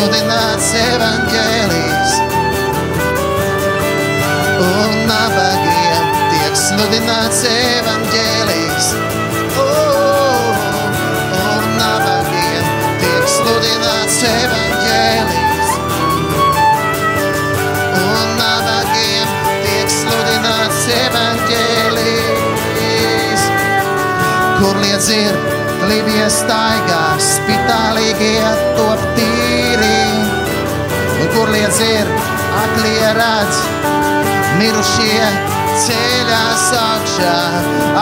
sludināts 0.00 0.68
evaņģēlijs. 0.80 2.12
Un 4.64 4.94
nabagiem 5.10 6.06
tiek 6.30 6.54
sludināts 6.56 7.42
evaņģēlijs. 7.50 8.86
Un 9.64 11.66
nabagiem 11.76 12.64
tiek 13.02 13.28
sludināts 13.34 14.16
evaņģēlijs. 14.30 15.68
Un 18.00 18.34
nabagiem 18.40 19.28
tiek 19.66 19.88
sludināts 19.98 20.82
evaņģēlijs 20.96 23.42
kur 24.60 24.74
liedz 24.80 25.08
ir 25.20 25.34
spitālīgie 27.20 28.40
top 28.76 29.00
tīri, 29.16 29.20
un 29.20 29.29
kur 31.40 31.48
liedz 31.48 31.78
ir 31.80 32.08
aklie 32.62 33.12
redz, 33.16 33.60
mirušie 34.58 35.28
ceļās 35.84 36.64
augšā, 36.76 37.36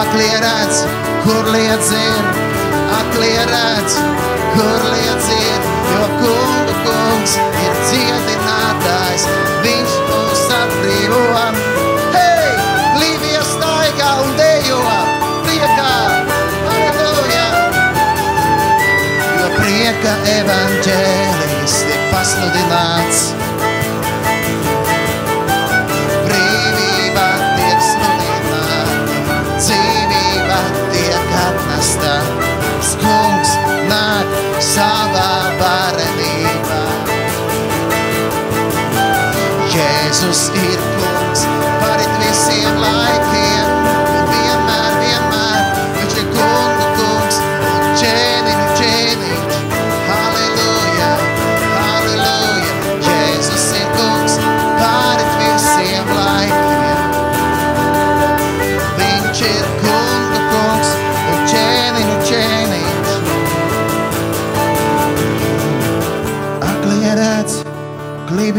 aklie 0.00 0.40
redz, 0.42 0.80
kur 1.22 1.52
liedz 1.54 1.92
ir, 1.94 2.32
aklie 2.96 3.44
redz, 3.52 4.00
kur 4.56 4.88
liedz 4.90 5.30
ir, 5.36 5.70
jo 5.92 6.08
kungu 6.18 6.74
kungs 6.88 7.38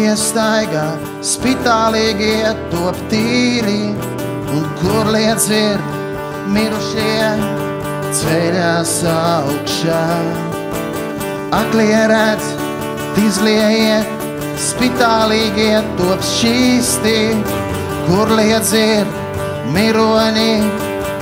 klibie 0.09 0.17
staigā, 0.17 0.97
spitālīgie 1.21 2.49
top 2.71 2.95
tīri, 3.09 3.93
un 4.49 4.63
kur 4.79 5.11
liedz 5.13 5.49
ir 5.51 5.79
mirušie 6.49 7.29
ceļās 8.17 9.03
augšā. 9.05 10.05
Aklie 11.53 12.07
redz, 12.09 12.45
izliejiet, 13.21 14.07
spitālīgie 14.57 15.81
top 15.97 16.21
šķīsti, 16.21 17.17
kur 18.07 18.33
liedz 18.33 18.73
ir 18.73 19.05
miroņi 19.73 20.53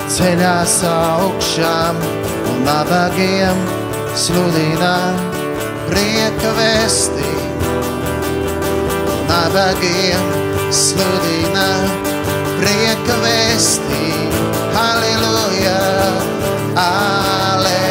ceļās 0.08 0.84
augšām, 0.88 2.00
un 2.54 2.64
nabagiem 2.64 3.68
sludina 4.16 4.96
prieka 5.90 6.56
vēstī. 6.56 7.37
Nabagiem 9.48 10.28
sludina 10.76 11.68
prieka 12.60 13.16
vēstī. 13.24 14.12
Halleluja! 14.76 15.80
Aleluja! 16.76 17.87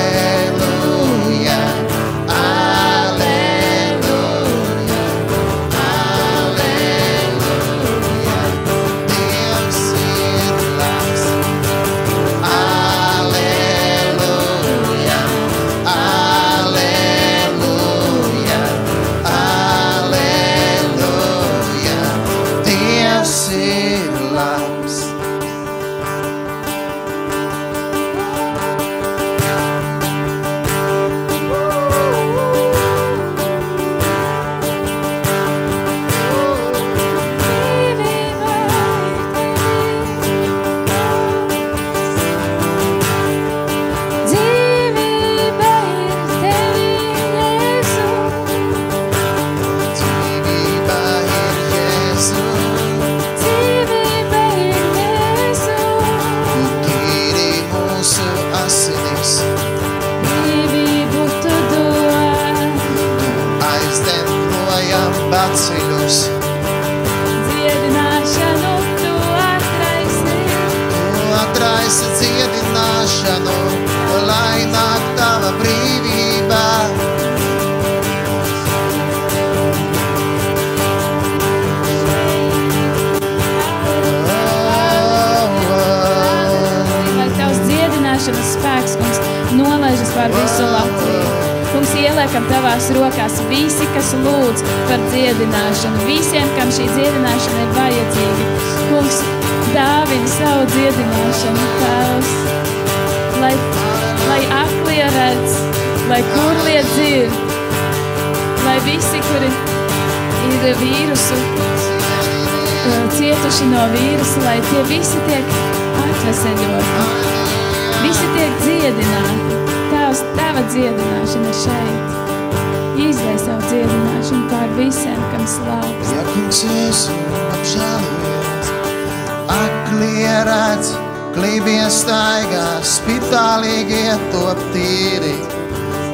Aklie 130.07 130.45
redz, 130.47 130.91
klībie 131.35 131.87
staigā, 131.91 132.79
spitālīgie 132.87 134.15
top 134.31 134.59
tīri, 134.75 135.35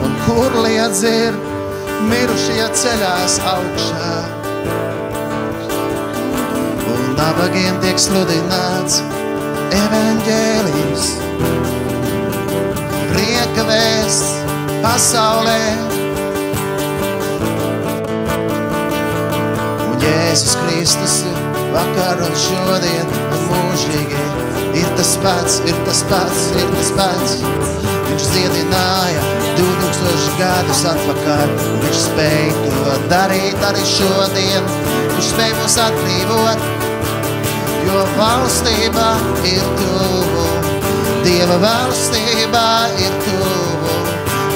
un 0.05 0.14
kur 0.24 0.55
liedz 0.64 1.03
ir, 1.05 1.36
mirušie 2.09 2.68
ceļās 2.72 3.36
augšā. 3.53 4.14
Un 6.95 7.12
nabagiem 7.18 7.80
tiek 7.84 8.01
sludināts 8.01 9.03
evaņģēlijs, 9.76 11.07
prieka 13.12 13.68
vēsts 13.68 14.34
pasaulē. 14.82 15.62
Un 19.90 20.05
Jēzus 20.09 20.57
Kristus 20.64 21.22
ir 21.28 21.51
vakar 21.75 22.23
un 22.27 22.35
šodien 22.45 23.12
un 23.23 23.45
mūžīgi. 23.51 24.25
Ir 24.81 24.89
tas 24.97 25.12
pats, 25.23 25.59
ir 25.68 25.77
tas 25.87 26.03
pats, 26.11 26.45
ir 26.57 26.70
tas 26.77 26.93
pats. 26.97 27.35
Viņš 28.09 28.29
dziedināja 28.35 29.25
2000 29.59 30.39
gadus 30.41 30.83
atpakaļ, 30.93 31.55
un 31.73 31.83
viņš 31.85 32.01
spēja 32.07 32.55
to 32.66 32.97
darīt 33.12 33.66
arī 33.68 33.85
šodien. 33.89 34.70
Viņš 35.14 35.31
spēja 35.33 35.59
mūs 35.61 35.79
atbrīvot, 35.87 36.66
jo 37.89 38.07
valstība 38.18 39.09
ir 39.49 39.64
tuvu. 39.81 40.49
Dieva 41.23 41.61
valstībā 41.62 42.68
ir 42.99 43.20
tuvu 43.27 43.62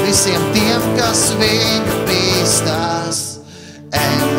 visiem 0.06 0.42
tiem, 0.54 0.84
kas 0.98 1.28
viņu 1.40 1.96
bīstās. 2.08 3.22
Emanuel, 3.94 4.35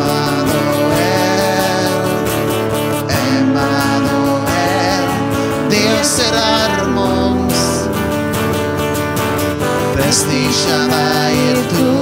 Pestīšana 10.08 11.00
ir 11.36 11.58
tuvu, 11.68 11.97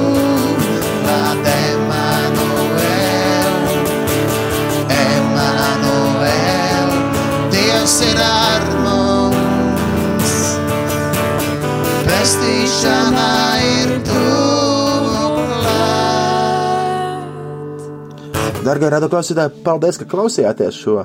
Darbie 18.66 18.88
radioklausītāji, 18.90 19.60
paldies, 19.62 19.98
ka 20.00 20.08
klausījāties 20.10 20.78
šo 20.82 20.96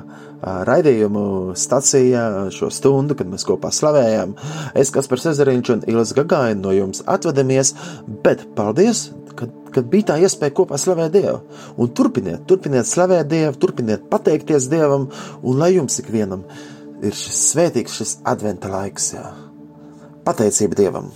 raidījumu 0.41 1.53
stācijā, 1.59 2.23
šo 2.55 2.71
stundu, 2.73 3.13
kad 3.19 3.29
mēs 3.29 3.45
kopā 3.45 3.69
slavējām. 3.75 4.33
Es, 4.73 4.89
Kaspars 4.93 5.27
Ezeriņš 5.29 5.73
un 5.75 5.83
Ilis 5.91 6.15
Gagaini 6.17 6.57
no 6.63 6.73
jums 6.73 7.03
atvadamies, 7.05 7.75
bet 8.25 8.47
paldies, 8.57 9.11
kad, 9.37 9.53
kad 9.75 9.89
bija 9.93 10.09
tā 10.09 10.19
iespēja 10.25 10.57
kopā 10.57 10.81
slavēt 10.81 11.13
Dievu. 11.13 11.37
Un 11.77 11.93
turpiniet, 11.93 12.47
turpiniet 12.49 12.89
slavēt 12.89 13.29
Dievu, 13.29 13.53
turpiniet 13.61 14.09
pateikties 14.09 14.71
Dievam, 14.71 15.11
un 15.45 15.61
lai 15.61 15.75
jums 15.75 16.01
ikvienam 16.01 16.47
ir 17.05 17.13
šis 17.17 17.43
svētīgs, 17.51 18.01
šis 18.01 18.19
adventa 18.25 18.73
laiks. 18.73 19.13
Jā. 19.19 19.27
Pateicība 20.25 20.81
Dievam! 20.81 21.13